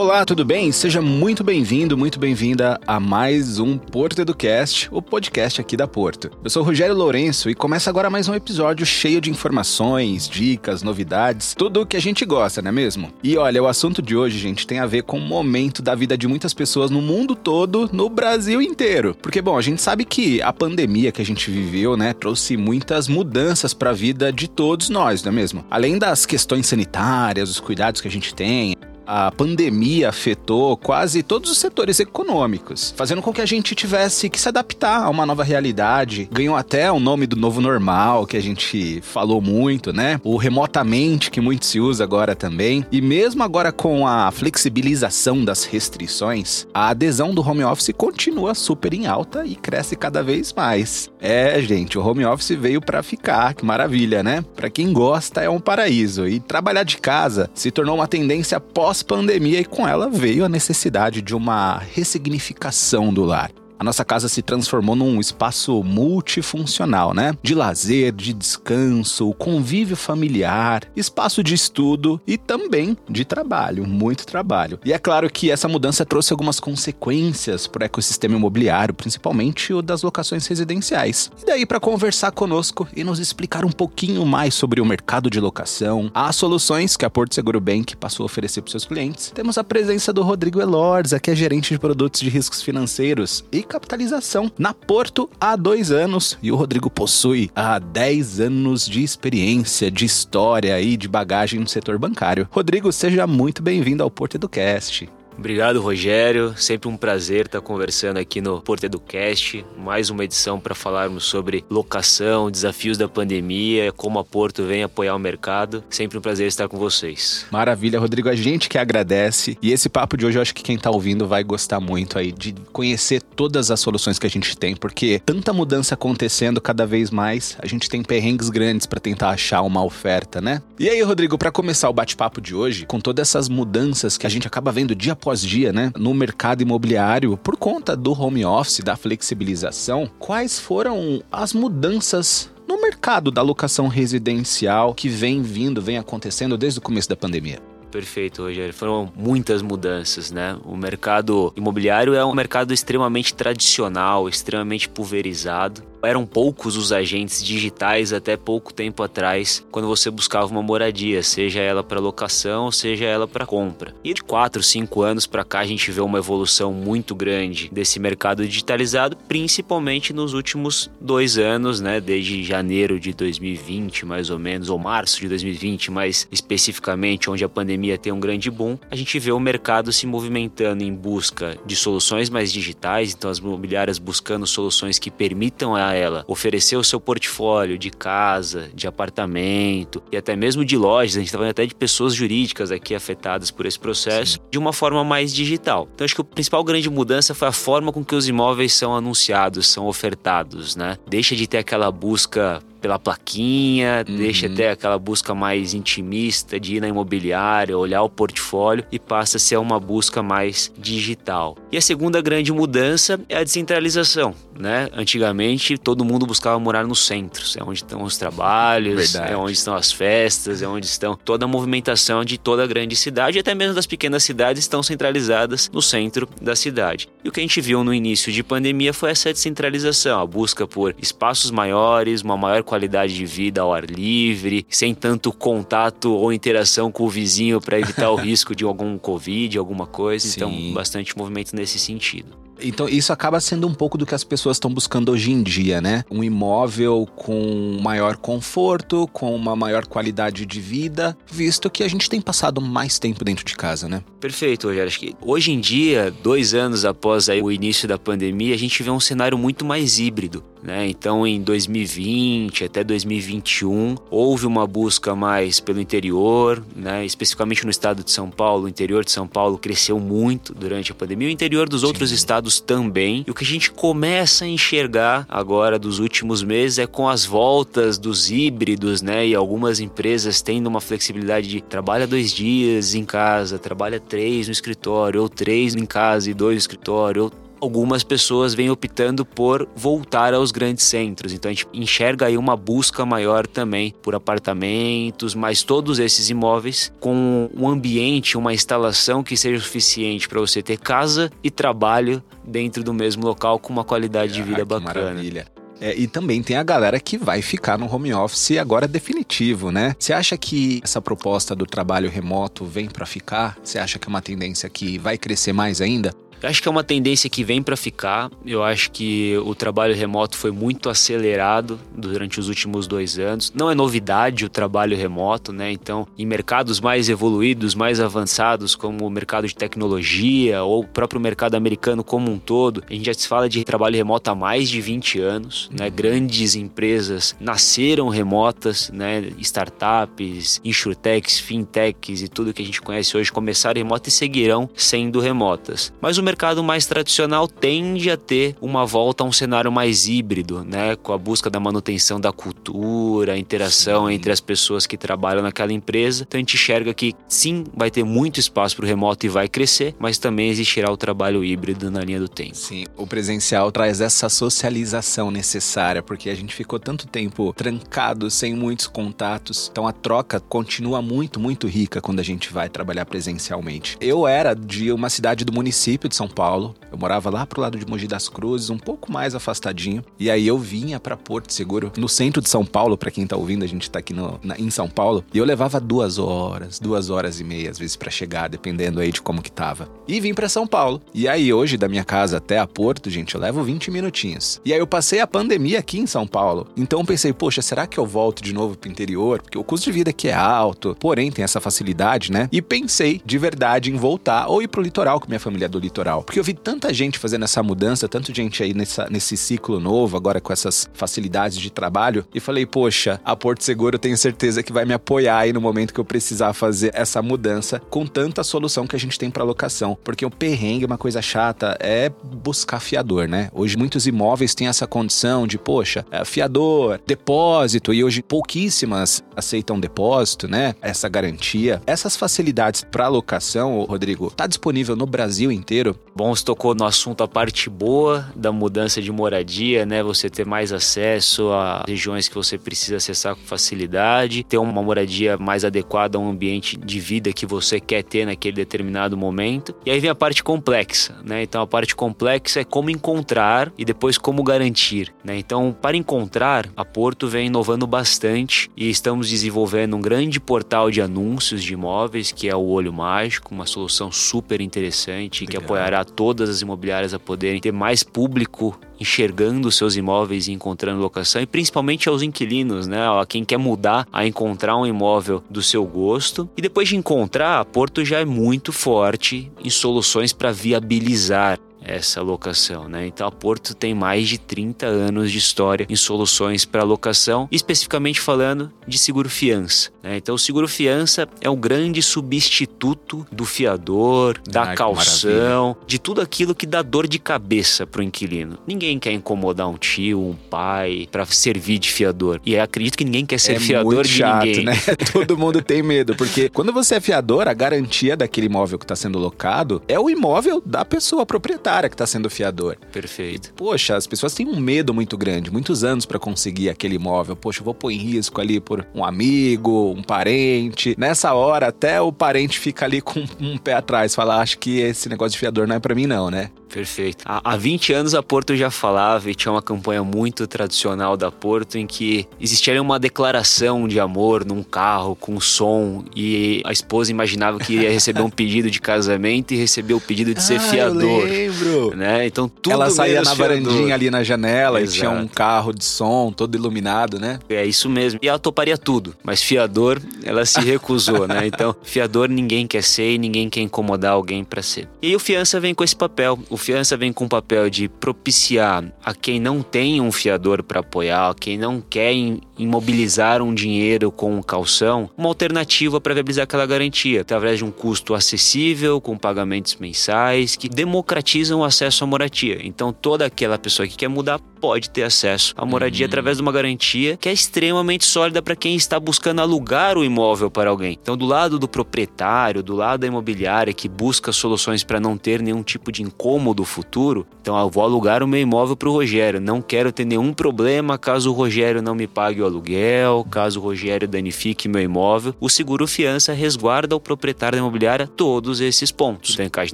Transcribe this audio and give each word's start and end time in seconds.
Olá, 0.00 0.24
tudo 0.24 0.44
bem? 0.44 0.70
Seja 0.70 1.02
muito 1.02 1.42
bem-vindo, 1.42 1.98
muito 1.98 2.20
bem-vinda 2.20 2.78
a 2.86 3.00
mais 3.00 3.58
um 3.58 3.76
Porto 3.76 4.20
Educast, 4.20 4.88
o 4.92 5.02
podcast 5.02 5.60
aqui 5.60 5.76
da 5.76 5.88
Porto. 5.88 6.30
Eu 6.44 6.48
sou 6.48 6.62
Rogério 6.62 6.94
Lourenço 6.94 7.50
e 7.50 7.54
começa 7.54 7.90
agora 7.90 8.08
mais 8.08 8.28
um 8.28 8.34
episódio 8.34 8.86
cheio 8.86 9.20
de 9.20 9.28
informações, 9.28 10.28
dicas, 10.28 10.84
novidades, 10.84 11.52
tudo 11.58 11.80
o 11.80 11.86
que 11.86 11.96
a 11.96 12.00
gente 12.00 12.24
gosta, 12.24 12.62
não 12.62 12.68
é 12.68 12.72
mesmo? 12.72 13.12
E 13.24 13.36
olha, 13.36 13.60
o 13.60 13.66
assunto 13.66 14.00
de 14.00 14.16
hoje, 14.16 14.38
gente, 14.38 14.68
tem 14.68 14.78
a 14.78 14.86
ver 14.86 15.02
com 15.02 15.18
o 15.18 15.20
momento 15.20 15.82
da 15.82 15.96
vida 15.96 16.16
de 16.16 16.28
muitas 16.28 16.54
pessoas 16.54 16.92
no 16.92 17.02
mundo 17.02 17.34
todo, 17.34 17.90
no 17.92 18.08
Brasil 18.08 18.62
inteiro. 18.62 19.16
Porque, 19.20 19.42
bom, 19.42 19.58
a 19.58 19.62
gente 19.62 19.82
sabe 19.82 20.04
que 20.04 20.40
a 20.40 20.52
pandemia 20.52 21.10
que 21.10 21.20
a 21.20 21.26
gente 21.26 21.50
viveu, 21.50 21.96
né, 21.96 22.12
trouxe 22.12 22.56
muitas 22.56 23.08
mudanças 23.08 23.74
para 23.74 23.90
a 23.90 23.94
vida 23.94 24.32
de 24.32 24.46
todos 24.46 24.90
nós, 24.90 25.24
não 25.24 25.32
é 25.32 25.34
mesmo? 25.34 25.64
Além 25.68 25.98
das 25.98 26.24
questões 26.24 26.68
sanitárias, 26.68 27.50
os 27.50 27.58
cuidados 27.58 28.00
que 28.00 28.06
a 28.06 28.12
gente 28.12 28.32
tem, 28.32 28.76
a 29.08 29.32
pandemia 29.32 30.10
afetou 30.10 30.76
quase 30.76 31.22
todos 31.22 31.50
os 31.50 31.56
setores 31.56 31.98
econômicos, 31.98 32.92
fazendo 32.94 33.22
com 33.22 33.32
que 33.32 33.40
a 33.40 33.46
gente 33.46 33.74
tivesse 33.74 34.28
que 34.28 34.38
se 34.38 34.50
adaptar 34.50 35.04
a 35.04 35.08
uma 35.08 35.24
nova 35.24 35.42
realidade. 35.42 36.28
Ganhou 36.30 36.54
até 36.54 36.92
o 36.92 37.00
nome 37.00 37.26
do 37.26 37.34
novo 37.34 37.58
normal, 37.62 38.26
que 38.26 38.36
a 38.36 38.42
gente 38.42 39.00
falou 39.00 39.40
muito, 39.40 39.94
né? 39.94 40.20
O 40.22 40.36
remotamente, 40.36 41.30
que 41.30 41.40
muito 41.40 41.64
se 41.64 41.80
usa 41.80 42.04
agora 42.04 42.36
também. 42.36 42.84
E 42.92 43.00
mesmo 43.00 43.42
agora 43.42 43.72
com 43.72 44.06
a 44.06 44.30
flexibilização 44.30 45.42
das 45.42 45.64
restrições, 45.64 46.66
a 46.74 46.90
adesão 46.90 47.32
do 47.32 47.40
home 47.40 47.64
office 47.64 47.94
continua 47.96 48.54
super 48.54 48.92
em 48.92 49.06
alta 49.06 49.46
e 49.46 49.54
cresce 49.54 49.96
cada 49.96 50.22
vez 50.22 50.52
mais. 50.52 51.10
É, 51.18 51.58
gente, 51.62 51.98
o 51.98 52.06
home 52.06 52.26
office 52.26 52.50
veio 52.50 52.82
para 52.82 53.02
ficar, 53.02 53.54
que 53.54 53.64
maravilha, 53.64 54.22
né? 54.22 54.44
Para 54.54 54.68
quem 54.68 54.92
gosta 54.92 55.40
é 55.40 55.48
um 55.48 55.60
paraíso 55.60 56.28
e 56.28 56.40
trabalhar 56.40 56.82
de 56.82 56.98
casa 56.98 57.48
se 57.54 57.70
tornou 57.70 57.96
uma 57.96 58.06
tendência 58.06 58.60
pós 58.60 58.97
pós-pandemia 59.02 59.60
e 59.60 59.64
com 59.64 59.86
ela 59.86 60.08
veio 60.08 60.44
a 60.44 60.48
necessidade 60.48 61.22
de 61.22 61.34
uma 61.34 61.78
ressignificação 61.78 63.12
do 63.12 63.24
lar 63.24 63.50
a 63.78 63.84
nossa 63.84 64.04
casa 64.04 64.28
se 64.28 64.42
transformou 64.42 64.96
num 64.96 65.20
espaço 65.20 65.82
multifuncional, 65.84 67.14
né? 67.14 67.34
De 67.42 67.54
lazer, 67.54 68.12
de 68.12 68.32
descanso, 68.32 69.32
convívio 69.34 69.96
familiar, 69.96 70.82
espaço 70.96 71.42
de 71.44 71.54
estudo 71.54 72.20
e 72.26 72.36
também 72.36 72.96
de 73.08 73.24
trabalho, 73.24 73.86
muito 73.86 74.26
trabalho. 74.26 74.80
E 74.84 74.92
é 74.92 74.98
claro 74.98 75.30
que 75.30 75.50
essa 75.50 75.68
mudança 75.68 76.04
trouxe 76.04 76.32
algumas 76.32 76.58
consequências 76.58 77.66
para 77.66 77.82
o 77.82 77.86
ecossistema 77.86 78.36
imobiliário, 78.36 78.94
principalmente 78.94 79.72
o 79.72 79.80
das 79.80 80.02
locações 80.02 80.46
residenciais. 80.46 81.30
E 81.40 81.46
daí, 81.46 81.64
para 81.64 81.78
conversar 81.78 82.32
conosco 82.32 82.88
e 82.96 83.04
nos 83.04 83.20
explicar 83.20 83.64
um 83.64 83.70
pouquinho 83.70 84.26
mais 84.26 84.54
sobre 84.54 84.80
o 84.80 84.86
mercado 84.86 85.30
de 85.30 85.38
locação, 85.38 86.10
as 86.12 86.34
soluções 86.34 86.96
que 86.96 87.04
a 87.04 87.10
Porto 87.10 87.34
Seguro 87.34 87.60
Bank 87.60 87.96
passou 87.96 88.24
a 88.24 88.26
oferecer 88.26 88.60
para 88.60 88.70
seus 88.72 88.84
clientes, 88.84 89.30
temos 89.34 89.56
a 89.56 89.64
presença 89.64 90.12
do 90.12 90.22
Rodrigo 90.22 90.60
Elordes, 90.60 91.14
que 91.22 91.30
é 91.30 91.36
gerente 91.36 91.72
de 91.72 91.78
produtos 91.78 92.20
de 92.20 92.28
riscos 92.28 92.62
financeiros 92.62 93.44
e 93.52 93.62
capitalização 93.68 94.50
na 94.58 94.74
Porto 94.74 95.30
há 95.40 95.54
dois 95.54 95.92
anos 95.92 96.36
e 96.42 96.50
o 96.50 96.56
Rodrigo 96.56 96.90
possui 96.90 97.50
há 97.54 97.78
10 97.78 98.40
anos 98.40 98.86
de 98.86 99.02
experiência, 99.04 99.90
de 99.90 100.04
história 100.04 100.80
e 100.80 100.96
de 100.96 101.06
bagagem 101.06 101.60
no 101.60 101.68
setor 101.68 101.98
bancário. 101.98 102.48
Rodrigo, 102.50 102.90
seja 102.90 103.26
muito 103.26 103.62
bem-vindo 103.62 104.02
ao 104.02 104.10
Porto 104.10 104.36
Educast. 104.36 105.08
Obrigado, 105.38 105.80
Rogério. 105.80 106.52
Sempre 106.56 106.88
um 106.88 106.96
prazer 106.96 107.46
estar 107.46 107.60
conversando 107.60 108.16
aqui 108.16 108.40
no 108.40 108.60
Porto 108.60 108.82
Educast. 108.82 109.64
Mais 109.78 110.10
uma 110.10 110.24
edição 110.24 110.58
para 110.58 110.74
falarmos 110.74 111.24
sobre 111.24 111.64
locação, 111.70 112.50
desafios 112.50 112.98
da 112.98 113.08
pandemia, 113.08 113.92
como 113.92 114.18
a 114.18 114.24
Porto 114.24 114.64
vem 114.64 114.82
apoiar 114.82 115.14
o 115.14 115.18
mercado. 115.18 115.84
Sempre 115.88 116.18
um 116.18 116.20
prazer 116.20 116.48
estar 116.48 116.68
com 116.68 116.76
vocês. 116.76 117.46
Maravilha, 117.52 118.00
Rodrigo. 118.00 118.28
A 118.28 118.34
gente 118.34 118.68
que 118.68 118.76
agradece. 118.76 119.56
E 119.62 119.70
esse 119.70 119.88
papo 119.88 120.16
de 120.16 120.26
hoje 120.26 120.38
eu 120.38 120.42
acho 120.42 120.52
que 120.52 120.62
quem 120.62 120.74
está 120.74 120.90
ouvindo 120.90 121.24
vai 121.24 121.44
gostar 121.44 121.78
muito 121.78 122.18
aí 122.18 122.32
de 122.32 122.52
conhecer 122.72 123.22
todas 123.22 123.70
as 123.70 123.78
soluções 123.78 124.18
que 124.18 124.26
a 124.26 124.30
gente 124.30 124.56
tem, 124.56 124.74
porque 124.74 125.22
tanta 125.24 125.52
mudança 125.52 125.94
acontecendo 125.94 126.60
cada 126.60 126.84
vez 126.84 127.12
mais, 127.12 127.56
a 127.60 127.66
gente 127.66 127.88
tem 127.88 128.02
perrengues 128.02 128.50
grandes 128.50 128.86
para 128.86 128.98
tentar 128.98 129.30
achar 129.30 129.62
uma 129.62 129.84
oferta, 129.84 130.40
né? 130.40 130.60
E 130.80 130.88
aí, 130.88 131.00
Rodrigo, 131.02 131.38
para 131.38 131.52
começar 131.52 131.88
o 131.88 131.92
bate-papo 131.92 132.40
de 132.40 132.56
hoje, 132.56 132.86
com 132.86 132.98
todas 132.98 133.28
essas 133.28 133.48
mudanças 133.48 134.18
que 134.18 134.26
a 134.26 134.30
gente 134.30 134.48
acaba 134.48 134.72
vendo 134.72 134.96
dia 134.96 135.12
após 135.12 135.27
após 135.28 135.42
dia, 135.42 135.74
né, 135.74 135.92
no 135.94 136.14
mercado 136.14 136.62
imobiliário 136.62 137.36
por 137.36 137.54
conta 137.54 137.94
do 137.94 138.18
home 138.18 138.46
office, 138.46 138.80
da 138.80 138.96
flexibilização, 138.96 140.10
quais 140.18 140.58
foram 140.58 141.22
as 141.30 141.52
mudanças 141.52 142.50
no 142.66 142.80
mercado 142.80 143.30
da 143.30 143.42
locação 143.42 143.88
residencial 143.88 144.94
que 144.94 145.06
vem 145.06 145.42
vindo, 145.42 145.82
vem 145.82 145.98
acontecendo 145.98 146.56
desde 146.56 146.78
o 146.78 146.82
começo 146.82 147.10
da 147.10 147.16
pandemia? 147.16 147.58
Perfeito, 147.90 148.42
Rogério. 148.42 148.72
Foram 148.72 149.12
muitas 149.14 149.60
mudanças, 149.60 150.30
né? 150.30 150.56
O 150.64 150.76
mercado 150.76 151.52
imobiliário 151.54 152.14
é 152.14 152.24
um 152.24 152.34
mercado 152.34 152.72
extremamente 152.72 153.34
tradicional, 153.34 154.28
extremamente 154.28 154.88
pulverizado. 154.88 155.82
Eram 156.02 156.24
poucos 156.24 156.76
os 156.76 156.92
agentes 156.92 157.44
digitais 157.44 158.12
até 158.12 158.36
pouco 158.36 158.72
tempo 158.72 159.02
atrás, 159.02 159.64
quando 159.70 159.88
você 159.88 160.10
buscava 160.10 160.46
uma 160.46 160.62
moradia, 160.62 161.22
seja 161.22 161.60
ela 161.60 161.82
para 161.82 162.00
locação, 162.00 162.70
seja 162.70 163.04
ela 163.04 163.26
para 163.26 163.46
compra. 163.46 163.94
E 164.04 164.14
de 164.14 164.22
4, 164.22 164.62
5 164.62 165.02
anos 165.02 165.26
para 165.26 165.44
cá 165.44 165.60
a 165.60 165.66
gente 165.66 165.90
vê 165.90 166.00
uma 166.00 166.18
evolução 166.18 166.72
muito 166.72 167.14
grande 167.14 167.68
desse 167.72 167.98
mercado 167.98 168.46
digitalizado, 168.46 169.16
principalmente 169.28 170.12
nos 170.12 170.34
últimos 170.34 170.90
dois 171.00 171.36
anos, 171.36 171.80
né? 171.80 172.00
Desde 172.00 172.44
janeiro 172.44 173.00
de 173.00 173.12
2020, 173.12 174.06
mais 174.06 174.30
ou 174.30 174.38
menos, 174.38 174.70
ou 174.70 174.78
março 174.78 175.20
de 175.20 175.28
2020, 175.28 175.90
mais 175.90 176.28
especificamente, 176.30 177.28
onde 177.28 177.44
a 177.44 177.48
pandemia 177.48 177.98
tem 177.98 178.12
um 178.12 178.20
grande 178.20 178.50
boom, 178.50 178.78
a 178.90 178.96
gente 178.96 179.18
vê 179.18 179.32
o 179.32 179.40
mercado 179.40 179.92
se 179.92 180.06
movimentando 180.06 180.84
em 180.84 180.94
busca 180.94 181.58
de 181.66 181.74
soluções 181.74 182.30
mais 182.30 182.52
digitais, 182.52 183.14
então 183.14 183.30
as 183.30 183.38
imobiliárias 183.38 183.98
buscando 183.98 184.46
soluções 184.46 184.98
que 184.98 185.10
permitam 185.10 185.74
a 185.74 185.87
ela 185.94 186.24
oferecer 186.26 186.76
o 186.76 186.84
seu 186.84 187.00
portfólio 187.00 187.78
de 187.78 187.90
casa, 187.90 188.70
de 188.74 188.86
apartamento 188.86 190.02
e 190.12 190.16
até 190.16 190.36
mesmo 190.36 190.64
de 190.64 190.76
lojas, 190.76 191.16
a 191.16 191.18
gente 191.20 191.28
está 191.28 191.38
falando 191.38 191.50
até 191.50 191.66
de 191.66 191.74
pessoas 191.74 192.14
jurídicas 192.14 192.70
aqui 192.70 192.94
afetadas 192.94 193.50
por 193.50 193.66
esse 193.66 193.78
processo, 193.78 194.34
Sim. 194.34 194.38
de 194.50 194.58
uma 194.58 194.72
forma 194.72 195.02
mais 195.04 195.34
digital. 195.34 195.88
Então 195.94 196.04
acho 196.04 196.14
que 196.14 196.20
a 196.20 196.24
principal 196.24 196.62
grande 196.64 196.88
mudança 196.90 197.34
foi 197.34 197.48
a 197.48 197.52
forma 197.52 197.92
com 197.92 198.04
que 198.04 198.14
os 198.14 198.28
imóveis 198.28 198.72
são 198.72 198.94
anunciados, 198.94 199.68
são 199.68 199.86
ofertados, 199.86 200.76
né? 200.76 200.96
Deixa 201.06 201.34
de 201.34 201.46
ter 201.46 201.58
aquela 201.58 201.90
busca 201.90 202.62
pela 202.80 202.98
plaquinha, 202.98 204.04
uhum. 204.08 204.16
deixa 204.16 204.46
até 204.46 204.70
aquela 204.70 204.98
busca 204.98 205.34
mais 205.34 205.74
intimista 205.74 206.58
de 206.58 206.76
ir 206.76 206.80
na 206.80 206.88
imobiliária, 206.88 207.76
olhar 207.76 208.02
o 208.02 208.08
portfólio 208.08 208.84
e 208.90 208.98
passa 208.98 209.36
a 209.36 209.40
ser 209.40 209.56
uma 209.58 209.78
busca 209.78 210.22
mais 210.22 210.72
digital. 210.78 211.56
E 211.70 211.76
a 211.76 211.80
segunda 211.80 212.20
grande 212.20 212.52
mudança 212.52 213.20
é 213.28 213.38
a 213.38 213.44
descentralização, 213.44 214.34
né? 214.58 214.88
Antigamente 214.92 215.76
todo 215.76 216.04
mundo 216.04 216.26
buscava 216.26 216.58
morar 216.58 216.86
nos 216.86 217.06
centros, 217.06 217.56
é 217.56 217.62
onde 217.62 217.80
estão 217.80 218.02
os 218.02 218.16
trabalhos, 218.16 219.12
Verdade. 219.12 219.32
é 219.32 219.36
onde 219.36 219.52
estão 219.52 219.74
as 219.74 219.92
festas, 219.92 220.62
é 220.62 220.68
onde 220.68 220.86
estão 220.86 221.16
toda 221.16 221.44
a 221.44 221.48
movimentação 221.48 222.24
de 222.24 222.38
toda 222.38 222.64
a 222.64 222.66
grande 222.66 222.96
cidade 222.96 223.38
e 223.38 223.40
até 223.40 223.54
mesmo 223.54 223.74
das 223.74 223.86
pequenas 223.86 224.22
cidades 224.22 224.62
estão 224.62 224.82
centralizadas 224.82 225.70
no 225.72 225.82
centro 225.82 226.28
da 226.40 226.54
cidade. 226.54 227.08
E 227.24 227.28
o 227.28 227.32
que 227.32 227.40
a 227.40 227.42
gente 227.42 227.60
viu 227.60 227.82
no 227.84 227.92
início 227.92 228.32
de 228.32 228.42
pandemia 228.42 228.92
foi 228.92 229.10
essa 229.10 229.32
descentralização, 229.32 230.20
a 230.20 230.26
busca 230.26 230.66
por 230.66 230.94
espaços 231.00 231.50
maiores, 231.50 232.22
uma 232.22 232.36
maior 232.36 232.62
qualidade 232.68 233.14
de 233.14 233.24
vida 233.24 233.62
ao 233.62 233.72
ar 233.72 233.84
livre, 233.84 234.66
sem 234.68 234.94
tanto 234.94 235.32
contato 235.32 236.12
ou 236.12 236.32
interação 236.32 236.92
com 236.92 237.04
o 237.04 237.08
vizinho 237.08 237.60
para 237.60 237.80
evitar 237.80 238.10
o 238.10 238.16
risco 238.20 238.54
de 238.54 238.64
algum 238.64 238.98
Covid, 238.98 239.56
alguma 239.56 239.86
coisa. 239.86 240.28
Então, 240.28 240.50
Sim. 240.50 240.58
Então, 240.58 240.74
bastante 240.74 241.16
movimento 241.16 241.56
nesse 241.56 241.78
sentido. 241.78 242.48
Então, 242.60 242.88
isso 242.88 243.12
acaba 243.12 243.40
sendo 243.40 243.66
um 243.66 243.74
pouco 243.74 243.96
do 243.96 244.04
que 244.04 244.14
as 244.14 244.24
pessoas 244.24 244.56
estão 244.56 244.72
buscando 244.72 245.12
hoje 245.12 245.30
em 245.30 245.42
dia, 245.42 245.80
né? 245.80 246.04
Um 246.10 246.24
imóvel 246.24 247.08
com 247.16 247.78
maior 247.80 248.16
conforto, 248.16 249.08
com 249.12 249.34
uma 249.34 249.54
maior 249.54 249.86
qualidade 249.86 250.44
de 250.44 250.60
vida, 250.60 251.16
visto 251.30 251.70
que 251.70 251.82
a 251.82 251.88
gente 251.88 252.10
tem 252.10 252.20
passado 252.20 252.60
mais 252.60 252.98
tempo 252.98 253.24
dentro 253.24 253.44
de 253.44 253.54
casa, 253.54 253.88
né? 253.88 254.02
Perfeito, 254.20 254.66
Rogério. 254.66 254.88
Acho 254.88 254.98
que 254.98 255.14
hoje 255.20 255.52
em 255.52 255.60
dia, 255.60 256.12
dois 256.22 256.54
anos 256.54 256.84
após 256.84 257.28
aí 257.28 257.40
o 257.40 257.52
início 257.52 257.86
da 257.86 257.98
pandemia, 257.98 258.54
a 258.54 258.58
gente 258.58 258.82
vê 258.82 258.90
um 258.90 259.00
cenário 259.00 259.38
muito 259.38 259.64
mais 259.64 259.98
híbrido. 259.98 260.42
Né? 260.68 260.86
Então, 260.86 261.26
em 261.26 261.40
2020 261.40 262.62
até 262.62 262.84
2021, 262.84 263.96
houve 264.10 264.46
uma 264.46 264.66
busca 264.66 265.16
mais 265.16 265.60
pelo 265.60 265.80
interior, 265.80 266.62
né? 266.76 267.06
especificamente 267.06 267.64
no 267.64 267.70
estado 267.70 268.04
de 268.04 268.10
São 268.10 268.30
Paulo. 268.30 268.66
O 268.66 268.68
interior 268.68 269.02
de 269.02 269.10
São 269.10 269.26
Paulo 269.26 269.56
cresceu 269.56 269.98
muito 269.98 270.52
durante 270.52 270.92
a 270.92 270.94
pandemia, 270.94 271.28
o 271.28 271.30
interior 271.30 271.70
dos 271.70 271.84
outros 271.84 272.10
Sim. 272.10 272.16
estados 272.16 272.60
também. 272.60 273.24
E 273.26 273.30
o 273.30 273.34
que 273.34 273.44
a 273.44 273.46
gente 273.46 273.70
começa 273.70 274.44
a 274.44 274.48
enxergar 274.48 275.24
agora 275.26 275.78
dos 275.78 276.00
últimos 276.00 276.42
meses 276.42 276.78
é 276.78 276.86
com 276.86 277.08
as 277.08 277.24
voltas 277.24 277.96
dos 277.96 278.30
híbridos, 278.30 279.00
né? 279.00 279.26
E 279.26 279.34
algumas 279.34 279.80
empresas 279.80 280.42
tendo 280.42 280.66
uma 280.66 280.82
flexibilidade 280.82 281.48
de 281.48 281.62
trabalha 281.62 282.06
dois 282.06 282.30
dias 282.30 282.94
em 282.94 283.06
casa, 283.06 283.58
trabalha 283.58 283.98
três 283.98 284.48
no 284.48 284.52
escritório, 284.52 285.22
ou 285.22 285.30
três 285.30 285.74
em 285.74 285.86
casa 285.86 286.30
e 286.30 286.34
dois 286.34 286.56
no 286.56 286.58
escritório, 286.58 287.22
ou 287.22 287.47
algumas 287.60 288.02
pessoas 288.02 288.54
vêm 288.54 288.70
optando 288.70 289.24
por 289.24 289.68
voltar 289.74 290.34
aos 290.34 290.50
grandes 290.50 290.84
centros. 290.84 291.32
Então 291.32 291.50
a 291.50 291.54
gente 291.54 291.66
enxerga 291.72 292.26
aí 292.26 292.36
uma 292.36 292.56
busca 292.56 293.04
maior 293.04 293.46
também 293.46 293.94
por 294.02 294.14
apartamentos, 294.14 295.34
mas 295.34 295.62
todos 295.62 295.98
esses 295.98 296.30
imóveis 296.30 296.92
com 297.00 297.48
um 297.54 297.68
ambiente, 297.68 298.36
uma 298.36 298.52
instalação 298.52 299.22
que 299.22 299.36
seja 299.36 299.62
suficiente 299.62 300.28
para 300.28 300.40
você 300.40 300.62
ter 300.62 300.78
casa 300.78 301.30
e 301.42 301.50
trabalho 301.50 302.22
dentro 302.44 302.82
do 302.82 302.94
mesmo 302.94 303.24
local 303.24 303.58
com 303.58 303.72
uma 303.72 303.84
qualidade 303.84 304.32
de 304.32 304.42
vida 304.42 304.62
ah, 304.62 304.64
bacana. 304.64 305.10
Maravilha. 305.10 305.46
É, 305.80 305.96
e 305.96 306.06
também 306.06 306.42
tem 306.42 306.56
a 306.56 306.62
galera 306.62 306.98
que 306.98 307.16
vai 307.16 307.40
ficar 307.40 307.78
no 307.78 307.92
home 307.92 308.12
office 308.12 308.58
agora 308.58 308.88
definitivo, 308.88 309.70
né? 309.70 309.94
Você 309.98 310.12
acha 310.12 310.36
que 310.36 310.80
essa 310.82 311.00
proposta 311.00 311.54
do 311.54 311.66
trabalho 311.66 312.10
remoto 312.10 312.64
vem 312.64 312.88
para 312.88 313.06
ficar? 313.06 313.56
Você 313.62 313.78
acha 313.78 313.98
que 313.98 314.08
é 314.08 314.10
uma 314.10 314.22
tendência 314.22 314.68
que 314.68 314.98
vai 314.98 315.16
crescer 315.16 315.52
mais 315.52 315.80
ainda? 315.80 316.12
Acho 316.42 316.62
que 316.62 316.68
é 316.68 316.70
uma 316.70 316.84
tendência 316.84 317.28
que 317.28 317.44
vem 317.44 317.62
para 317.62 317.76
ficar. 317.76 318.30
Eu 318.46 318.62
acho 318.62 318.90
que 318.90 319.36
o 319.44 319.54
trabalho 319.54 319.94
remoto 319.94 320.36
foi 320.36 320.50
muito 320.50 320.88
acelerado 320.88 321.78
durante 321.96 322.38
os 322.38 322.48
últimos 322.48 322.86
dois 322.86 323.18
anos. 323.18 323.52
Não 323.54 323.70
é 323.70 323.74
novidade 323.74 324.44
o 324.44 324.48
trabalho 324.48 324.96
remoto, 324.96 325.52
né? 325.52 325.72
Então, 325.72 326.06
em 326.16 326.26
mercados 326.26 326.80
mais 326.80 327.08
evoluídos, 327.08 327.74
mais 327.74 328.00
avançados, 328.00 328.74
como 328.74 329.06
o 329.06 329.10
mercado 329.10 329.46
de 329.46 329.54
tecnologia 329.54 330.62
ou 330.62 330.80
o 330.80 330.86
próprio 330.86 331.20
mercado 331.20 331.54
americano 331.54 332.04
como 332.04 332.30
um 332.30 332.38
todo, 332.38 332.82
a 332.88 332.92
gente 332.92 333.06
já 333.06 333.14
se 333.14 333.28
fala 333.28 333.48
de 333.48 333.64
trabalho 333.64 333.96
remoto 333.96 334.30
há 334.30 334.34
mais 334.34 334.68
de 334.68 334.80
20 334.80 335.20
anos, 335.20 335.68
né? 335.72 335.86
Uhum. 335.86 335.94
Grandes 335.94 336.54
empresas 336.54 337.36
nasceram 337.40 338.08
remotas, 338.08 338.90
né? 338.92 339.30
Startups, 339.38 340.60
insurtechs, 340.64 341.38
fintechs 341.38 342.22
e 342.22 342.28
tudo 342.28 342.52
que 342.52 342.62
a 342.62 342.64
gente 342.64 342.80
conhece 342.80 343.16
hoje 343.16 343.32
começaram 343.32 343.78
remotas 343.78 344.12
e 344.12 344.16
seguirão 344.16 344.68
sendo 344.74 345.20
remotas. 345.20 345.92
Mas 346.00 346.18
o 346.18 346.22
mercado 346.28 346.62
mais 346.62 346.84
tradicional 346.84 347.48
tende 347.48 348.10
a 348.10 348.16
ter 348.16 348.54
uma 348.60 348.84
volta 348.84 349.24
a 349.24 349.26
um 349.26 349.32
cenário 349.32 349.72
mais 349.72 350.06
híbrido, 350.06 350.62
né? 350.62 350.94
Com 350.94 351.14
a 351.14 351.18
busca 351.18 351.48
da 351.48 351.58
manutenção 351.58 352.20
da 352.20 352.30
cultura, 352.30 353.32
a 353.32 353.38
interação 353.38 354.08
sim. 354.08 354.12
entre 354.12 354.30
as 354.30 354.38
pessoas 354.38 354.86
que 354.86 354.98
trabalham 354.98 355.42
naquela 355.42 355.72
empresa. 355.72 356.24
Então 356.28 356.36
a 356.38 356.40
gente 356.40 356.54
enxerga 356.54 356.92
que 356.92 357.14
sim, 357.26 357.64
vai 357.74 357.90
ter 357.90 358.04
muito 358.04 358.38
espaço 358.38 358.76
para 358.76 358.84
o 358.84 358.86
remoto 358.86 359.24
e 359.24 359.28
vai 359.30 359.48
crescer, 359.48 359.94
mas 359.98 360.18
também 360.18 360.50
existirá 360.50 360.92
o 360.92 360.98
trabalho 360.98 361.42
híbrido 361.42 361.90
na 361.90 362.00
linha 362.00 362.20
do 362.20 362.28
tempo. 362.28 362.54
Sim, 362.54 362.84
o 362.94 363.06
presencial 363.06 363.72
traz 363.72 364.02
essa 364.02 364.28
socialização 364.28 365.30
necessária, 365.30 366.02
porque 366.02 366.28
a 366.28 366.34
gente 366.34 366.54
ficou 366.54 366.78
tanto 366.78 367.06
tempo 367.06 367.54
trancado, 367.54 368.30
sem 368.30 368.54
muitos 368.54 368.86
contatos. 368.86 369.68
Então 369.72 369.86
a 369.86 369.92
troca 369.92 370.40
continua 370.40 371.00
muito, 371.00 371.40
muito 371.40 371.66
rica 371.66 372.02
quando 372.02 372.20
a 372.20 372.22
gente 372.22 372.52
vai 372.52 372.68
trabalhar 372.68 373.06
presencialmente. 373.06 373.96
Eu 373.98 374.28
era 374.28 374.52
de 374.52 374.92
uma 374.92 375.08
cidade 375.08 375.42
do 375.42 375.54
município 375.54 376.06
de 376.06 376.17
são 376.18 376.28
Paulo. 376.28 376.74
Eu 376.90 376.98
morava 376.98 377.30
lá 377.30 377.46
pro 377.46 377.60
lado 377.60 377.78
de 377.78 377.86
Mogi 377.86 378.06
das 378.06 378.28
Cruzes, 378.28 378.70
um 378.70 378.78
pouco 378.78 379.12
mais 379.12 379.34
afastadinho. 379.34 380.02
E 380.18 380.30
aí 380.30 380.46
eu 380.46 380.58
vinha 380.58 380.98
para 380.98 381.16
Porto 381.16 381.52
Seguro, 381.52 381.92
no 381.96 382.08
centro 382.08 382.42
de 382.42 382.48
São 382.48 382.64
Paulo, 382.64 382.96
para 382.96 383.10
quem 383.10 383.26
tá 383.26 383.36
ouvindo, 383.36 383.64
a 383.64 383.68
gente 383.68 383.90
tá 383.90 383.98
aqui 383.98 384.14
no, 384.14 384.38
na, 384.42 384.58
em 384.58 384.70
São 384.70 384.88
Paulo. 384.88 385.24
E 385.32 385.38
eu 385.38 385.44
levava 385.44 385.80
duas 385.80 386.18
horas, 386.18 386.78
duas 386.78 387.10
horas 387.10 387.40
e 387.40 387.44
meia, 387.44 387.70
às 387.70 387.78
vezes, 387.78 387.96
para 387.96 388.10
chegar, 388.10 388.48
dependendo 388.48 389.00
aí 389.00 389.12
de 389.12 389.20
como 389.20 389.42
que 389.42 389.52
tava. 389.52 389.88
E 390.06 390.20
vim 390.20 390.34
para 390.34 390.48
São 390.48 390.66
Paulo. 390.66 391.00
E 391.12 391.28
aí 391.28 391.52
hoje, 391.52 391.76
da 391.76 391.88
minha 391.88 392.04
casa 392.04 392.38
até 392.38 392.58
a 392.58 392.66
Porto, 392.66 393.10
gente, 393.10 393.34
eu 393.34 393.40
levo 393.40 393.62
20 393.62 393.90
minutinhos. 393.90 394.60
E 394.64 394.72
aí 394.72 394.78
eu 394.78 394.86
passei 394.86 395.20
a 395.20 395.26
pandemia 395.26 395.78
aqui 395.78 395.98
em 395.98 396.06
São 396.06 396.26
Paulo. 396.26 396.66
Então 396.76 397.00
eu 397.00 397.04
pensei, 397.04 397.32
poxa, 397.32 397.60
será 397.60 397.86
que 397.86 397.98
eu 397.98 398.06
volto 398.06 398.42
de 398.42 398.52
novo 398.52 398.76
pro 398.76 398.90
interior? 398.90 399.42
Porque 399.42 399.58
o 399.58 399.64
custo 399.64 399.86
de 399.86 399.92
vida 399.92 400.10
aqui 400.10 400.28
é 400.28 400.34
alto, 400.34 400.96
porém 400.98 401.30
tem 401.30 401.44
essa 401.44 401.60
facilidade, 401.60 402.32
né? 402.32 402.48
E 402.50 402.62
pensei 402.62 403.20
de 403.24 403.38
verdade 403.38 403.90
em 403.90 403.96
voltar 403.96 404.48
ou 404.48 404.62
ir 404.62 404.68
pro 404.68 404.82
litoral, 404.82 405.20
com 405.20 405.28
minha 405.28 405.40
família 405.40 405.66
é 405.66 405.68
do 405.68 405.78
litoral. 405.78 406.22
Porque 406.22 406.38
eu 406.38 406.44
vi 406.44 406.54
tanta 406.78 406.94
gente 406.94 407.18
fazendo 407.18 407.42
essa 407.42 407.60
mudança, 407.60 408.08
tanta 408.08 408.32
gente 408.32 408.62
aí 408.62 408.72
nessa, 408.72 409.08
nesse 409.10 409.36
ciclo 409.36 409.80
novo, 409.80 410.16
agora 410.16 410.40
com 410.40 410.52
essas 410.52 410.88
facilidades 410.94 411.58
de 411.58 411.70
trabalho, 411.70 412.24
e 412.32 412.38
falei, 412.38 412.64
poxa, 412.64 413.20
a 413.24 413.34
Porto 413.34 413.64
Seguro 413.64 413.96
eu 413.96 413.98
tenho 413.98 414.16
certeza 414.16 414.62
que 414.62 414.72
vai 414.72 414.84
me 414.84 414.94
apoiar 414.94 415.38
aí 415.38 415.52
no 415.52 415.60
momento 415.60 415.92
que 415.92 415.98
eu 415.98 416.04
precisar 416.04 416.52
fazer 416.52 416.92
essa 416.94 417.20
mudança, 417.20 417.82
com 417.90 418.06
tanta 418.06 418.44
solução 418.44 418.86
que 418.86 418.94
a 418.94 418.98
gente 418.98 419.18
tem 419.18 419.28
para 419.28 419.42
locação. 419.42 419.98
Porque 420.04 420.24
o 420.24 420.30
perrengue, 420.30 420.84
uma 420.84 420.96
coisa 420.96 421.20
chata, 421.20 421.76
é 421.80 422.08
buscar 422.08 422.78
fiador, 422.78 423.26
né? 423.26 423.50
Hoje 423.52 423.76
muitos 423.76 424.06
imóveis 424.06 424.54
têm 424.54 424.68
essa 424.68 424.86
condição 424.86 425.48
de, 425.48 425.58
poxa, 425.58 426.06
é 426.12 426.24
fiador, 426.24 427.00
depósito, 427.04 427.92
e 427.92 428.04
hoje 428.04 428.22
pouquíssimas 428.22 429.24
aceitam 429.34 429.80
depósito, 429.80 430.46
né? 430.46 430.76
Essa 430.80 431.08
garantia. 431.08 431.82
Essas 431.86 432.16
facilidades 432.16 432.84
para 432.84 433.08
locação, 433.08 433.82
Rodrigo, 433.82 434.30
tá 434.30 434.46
disponível 434.46 434.94
no 434.94 435.06
Brasil 435.06 435.50
inteiro 435.50 435.98
Bom, 436.18 436.34
você 436.34 436.44
tocou 436.68 436.74
no 436.74 436.84
assunto 436.84 437.22
a 437.22 437.28
parte 437.28 437.70
boa 437.70 438.26
da 438.34 438.52
mudança 438.52 439.00
de 439.00 439.10
moradia, 439.10 439.86
né? 439.86 440.02
Você 440.02 440.28
ter 440.28 440.44
mais 440.44 440.72
acesso 440.72 441.50
a 441.50 441.84
regiões 441.86 442.28
que 442.28 442.34
você 442.34 442.58
precisa 442.58 442.96
acessar 442.96 443.34
com 443.34 443.42
facilidade, 443.42 444.42
ter 444.42 444.58
uma 444.58 444.82
moradia 444.82 445.36
mais 445.38 445.64
adequada 445.64 446.18
a 446.18 446.20
um 446.20 446.28
ambiente 446.28 446.76
de 446.76 447.00
vida 447.00 447.32
que 447.32 447.46
você 447.46 447.80
quer 447.80 448.02
ter 448.02 448.26
naquele 448.26 448.56
determinado 448.56 449.16
momento. 449.16 449.74
E 449.86 449.90
aí 449.90 450.00
vem 450.00 450.10
a 450.10 450.14
parte 450.14 450.42
complexa, 450.42 451.16
né? 451.24 451.42
Então 451.42 451.62
a 451.62 451.66
parte 451.66 451.94
complexa 451.94 452.60
é 452.60 452.64
como 452.64 452.90
encontrar 452.90 453.72
e 453.78 453.84
depois 453.84 454.18
como 454.18 454.42
garantir, 454.42 455.14
né? 455.24 455.38
Então, 455.38 455.74
para 455.80 455.96
encontrar, 455.96 456.68
a 456.76 456.84
Porto 456.84 457.28
vem 457.28 457.46
inovando 457.46 457.86
bastante 457.86 458.70
e 458.76 458.90
estamos 458.90 459.28
desenvolvendo 459.30 459.96
um 459.96 460.00
grande 460.00 460.40
portal 460.40 460.90
de 460.90 461.00
anúncios 461.00 461.62
de 461.62 461.72
imóveis 461.72 462.32
que 462.32 462.48
é 462.48 462.56
o 462.56 462.66
Olho 462.66 462.92
Mágico, 462.92 463.54
uma 463.54 463.66
solução 463.66 464.10
super 464.12 464.60
interessante 464.60 465.44
Legal. 465.44 465.50
que 465.50 465.64
apoiará 465.64 466.04
todas 466.04 466.50
as 466.50 466.57
imobiliárias 466.62 467.14
a 467.14 467.18
poderem 467.18 467.60
ter 467.60 467.72
mais 467.72 468.02
público 468.02 468.78
enxergando 469.00 469.70
seus 469.70 469.96
imóveis 469.96 470.48
e 470.48 470.52
encontrando 470.52 471.00
locação, 471.00 471.40
e 471.40 471.46
principalmente 471.46 472.08
aos 472.08 472.22
inquilinos, 472.22 472.86
né? 472.86 472.98
A 473.08 473.24
quem 473.24 473.44
quer 473.44 473.58
mudar 473.58 474.06
a 474.12 474.26
encontrar 474.26 474.76
um 474.76 474.86
imóvel 474.86 475.42
do 475.48 475.62
seu 475.62 475.84
gosto. 475.84 476.48
E 476.56 476.62
depois 476.62 476.88
de 476.88 476.96
encontrar, 476.96 477.60
a 477.60 477.64
Porto 477.64 478.04
já 478.04 478.18
é 478.18 478.24
muito 478.24 478.72
forte 478.72 479.50
em 479.62 479.70
soluções 479.70 480.32
para 480.32 480.50
viabilizar 480.50 481.58
essa 481.88 482.20
locação, 482.20 482.88
né? 482.88 483.06
Então 483.06 483.26
a 483.26 483.32
Porto 483.32 483.74
tem 483.74 483.94
mais 483.94 484.28
de 484.28 484.38
30 484.38 484.86
anos 484.86 485.32
de 485.32 485.38
história 485.38 485.86
em 485.88 485.96
soluções 485.96 486.64
para 486.64 486.82
locação, 486.82 487.48
especificamente 487.50 488.20
falando 488.20 488.70
de 488.86 488.98
seguro 488.98 489.28
fiança. 489.28 489.90
Né? 490.02 490.18
Então 490.18 490.34
o 490.34 490.38
seguro 490.38 490.68
fiança 490.68 491.26
é 491.40 491.48
um 491.48 491.56
grande 491.56 492.02
substituto 492.02 493.26
do 493.32 493.44
fiador, 493.44 494.38
da 494.46 494.64
Ai, 494.64 494.76
calção, 494.76 495.76
de 495.86 495.98
tudo 495.98 496.20
aquilo 496.20 496.54
que 496.54 496.66
dá 496.66 496.82
dor 496.82 497.06
de 497.06 497.18
cabeça 497.18 497.86
para 497.86 498.00
o 498.00 498.04
inquilino. 498.04 498.58
Ninguém 498.66 498.98
quer 498.98 499.12
incomodar 499.12 499.68
um 499.68 499.76
tio, 499.76 500.20
um 500.20 500.34
pai 500.34 501.08
para 501.10 501.24
servir 501.26 501.78
de 501.78 501.90
fiador. 501.90 502.40
E 502.44 502.58
acredito 502.58 502.98
que 502.98 503.04
ninguém 503.04 503.24
quer 503.24 503.38
ser 503.38 503.54
é 503.54 503.60
fiador 503.60 503.94
muito 503.94 504.08
de 504.08 504.14
chato, 504.14 504.44
ninguém. 504.44 504.64
Né? 504.64 504.74
Todo 505.12 505.38
mundo 505.38 505.62
tem 505.62 505.82
medo, 505.82 506.14
porque 506.14 506.48
quando 506.48 506.72
você 506.72 506.96
é 506.96 507.00
fiador, 507.00 507.48
a 507.48 507.54
garantia 507.54 508.16
daquele 508.16 508.46
imóvel 508.46 508.78
que 508.78 508.84
está 508.84 508.96
sendo 508.96 509.18
locado 509.18 509.82
é 509.88 509.98
o 509.98 510.10
imóvel 510.10 510.62
da 510.64 510.84
pessoa 510.84 511.24
proprietária 511.24 511.77
cara 511.78 511.88
que 511.88 511.94
está 511.94 512.06
sendo 512.06 512.28
fiador. 512.28 512.76
Perfeito. 512.92 513.50
E, 513.50 513.52
poxa, 513.52 513.96
as 513.96 514.06
pessoas 514.06 514.34
têm 514.34 514.48
um 514.48 514.58
medo 514.58 514.92
muito 514.92 515.16
grande, 515.16 515.50
muitos 515.50 515.84
anos 515.84 516.04
para 516.04 516.18
conseguir 516.18 516.68
aquele 516.68 516.96
imóvel. 516.96 517.36
Poxa, 517.36 517.60
eu 517.60 517.64
vou 517.64 517.74
pôr 517.74 517.92
em 517.92 517.98
risco 517.98 518.40
ali 518.40 518.58
por 518.58 518.84
um 518.92 519.04
amigo, 519.04 519.92
um 519.92 520.02
parente. 520.02 520.96
Nessa 520.98 521.32
hora, 521.34 521.68
até 521.68 522.00
o 522.00 522.12
parente 522.12 522.58
fica 522.58 522.84
ali 522.84 523.00
com 523.00 523.24
um 523.40 523.56
pé 523.56 523.74
atrás, 523.74 524.14
fala, 524.14 524.40
acho 524.40 524.58
que 524.58 524.80
esse 524.80 525.08
negócio 525.08 525.32
de 525.32 525.38
fiador 525.38 525.68
não 525.68 525.76
é 525.76 525.78
para 525.78 525.94
mim 525.94 526.06
não, 526.06 526.30
né? 526.30 526.50
Perfeito. 526.68 527.24
Há, 527.24 527.40
há 527.52 527.56
20 527.56 527.92
anos 527.92 528.14
a 528.14 528.22
Porto 528.22 528.54
já 528.56 528.70
falava 528.70 529.30
e 529.30 529.34
tinha 529.34 529.52
uma 529.52 529.62
campanha 529.62 530.02
muito 530.04 530.46
tradicional 530.46 531.16
da 531.16 531.30
Porto 531.30 531.76
em 531.78 531.86
que 531.86 532.26
existia 532.40 532.80
uma 532.80 532.98
declaração 532.98 533.88
de 533.88 533.98
amor 533.98 534.44
num 534.44 534.62
carro 534.62 535.16
com 535.16 535.40
som 535.40 536.04
e 536.14 536.62
a 536.64 536.72
esposa 536.72 537.10
imaginava 537.10 537.58
que 537.58 537.74
ia 537.74 537.90
receber 537.90 538.22
um 538.22 538.30
pedido 538.30 538.70
de 538.70 538.80
casamento 538.80 539.52
e 539.52 539.56
recebeu 539.56 539.96
o 539.96 540.00
pedido 540.00 540.34
de 540.34 540.42
ser 540.42 540.56
ah, 540.56 540.60
fiador. 540.60 541.22
Eu 541.22 541.26
lembro. 541.26 541.96
Né? 541.96 542.26
Então 542.26 542.48
tudo 542.48 542.72
Ela 542.72 542.90
saía 542.90 543.22
na 543.22 543.34
fiador. 543.34 543.62
varandinha 543.62 543.94
ali 543.94 544.10
na 544.10 544.22
janela 544.22 544.80
Exato. 544.80 544.96
e 544.96 544.98
tinha 545.00 545.10
um 545.10 545.26
carro 545.26 545.72
de 545.72 545.84
som 545.84 546.30
todo 546.30 546.54
iluminado, 546.54 547.18
né? 547.18 547.38
É 547.48 547.64
isso 547.64 547.88
mesmo. 547.88 548.20
E 548.22 548.28
ela 548.28 548.38
toparia 548.38 548.76
tudo, 548.76 549.16
mas 549.22 549.42
fiador 549.42 550.00
ela 550.22 550.44
se 550.44 550.60
recusou, 550.60 551.26
né? 551.26 551.48
Então, 551.58 551.74
fiador 551.82 552.28
ninguém 552.28 552.66
quer 552.66 552.82
ser 552.82 553.14
e 553.14 553.18
ninguém 553.18 553.48
quer 553.48 553.62
incomodar 553.62 554.12
alguém 554.12 554.44
para 554.44 554.60
ser. 554.60 554.86
E 555.00 555.08
aí 555.08 555.16
o 555.16 555.18
fiança 555.18 555.58
vem 555.58 555.74
com 555.74 555.82
esse 555.82 555.96
papel. 555.96 556.38
O 556.50 556.57
fiança 556.58 556.96
vem 556.96 557.12
com 557.12 557.24
o 557.24 557.28
papel 557.28 557.70
de 557.70 557.88
propiciar 557.88 558.84
a 559.04 559.14
quem 559.14 559.40
não 559.40 559.62
tem 559.62 560.00
um 560.00 560.12
fiador 560.12 560.62
para 560.62 560.80
apoiar, 560.80 561.30
a 561.30 561.34
quem 561.34 561.56
não 561.56 561.80
quer 561.80 562.12
imobilizar 562.58 563.40
um 563.40 563.54
dinheiro 563.54 564.10
com 564.10 564.42
calção, 564.42 565.08
uma 565.16 565.28
alternativa 565.28 566.00
para 566.00 566.14
viabilizar 566.14 566.44
aquela 566.44 566.66
garantia, 566.66 567.20
através 567.20 567.58
de 567.58 567.64
um 567.64 567.70
custo 567.70 568.14
acessível, 568.14 569.00
com 569.00 569.16
pagamentos 569.16 569.76
mensais, 569.76 570.56
que 570.56 570.68
democratizam 570.68 571.60
o 571.60 571.64
acesso 571.64 572.04
à 572.04 572.06
moradia. 572.06 572.58
Então, 572.62 572.92
toda 572.92 573.26
aquela 573.26 573.58
pessoa 573.58 573.86
que 573.86 573.96
quer 573.96 574.08
mudar 574.08 574.40
pode 574.60 574.90
ter 574.90 575.02
acesso 575.02 575.54
à 575.56 575.64
moradia 575.64 576.04
uhum. 576.04 576.08
através 576.08 576.36
de 576.36 576.42
uma 576.42 576.52
garantia 576.52 577.16
que 577.16 577.28
é 577.28 577.32
extremamente 577.32 578.04
sólida 578.04 578.42
para 578.42 578.56
quem 578.56 578.74
está 578.76 578.98
buscando 578.98 579.40
alugar 579.40 579.96
o 579.96 580.04
imóvel 580.04 580.50
para 580.50 580.70
alguém. 580.70 580.98
Então, 581.00 581.16
do 581.16 581.26
lado 581.26 581.58
do 581.58 581.68
proprietário, 581.68 582.62
do 582.62 582.74
lado 582.74 583.00
da 583.00 583.06
imobiliária 583.06 583.72
que 583.72 583.88
busca 583.88 584.32
soluções 584.32 584.84
para 584.84 585.00
não 585.00 585.16
ter 585.16 585.40
nenhum 585.40 585.62
tipo 585.62 585.92
de 585.92 586.02
incômodo 586.02 586.64
futuro, 586.64 587.26
então 587.40 587.58
eu 587.58 587.70
vou 587.70 587.82
alugar 587.82 588.22
o 588.22 588.28
meu 588.28 588.40
imóvel 588.40 588.76
para 588.76 588.88
o 588.88 588.92
Rogério. 588.92 589.40
Não 589.40 589.62
quero 589.62 589.92
ter 589.92 590.04
nenhum 590.04 590.32
problema 590.32 590.98
caso 590.98 591.30
o 591.30 591.34
Rogério 591.34 591.80
não 591.80 591.94
me 591.94 592.06
pague 592.06 592.42
o 592.42 592.44
aluguel, 592.44 593.26
caso 593.30 593.60
o 593.60 593.62
Rogério 593.62 594.08
danifique 594.08 594.68
meu 594.68 594.82
imóvel. 594.82 595.34
O 595.40 595.48
seguro 595.48 595.86
fiança 595.86 596.32
resguarda 596.32 596.94
ao 596.94 597.00
proprietário 597.00 597.56
da 597.56 597.62
imobiliária 597.62 598.06
todos 598.06 598.60
esses 598.60 598.90
pontos. 598.90 599.34
Então, 599.34 599.46
em 599.46 599.50
caso 599.50 599.68
de 599.68 599.72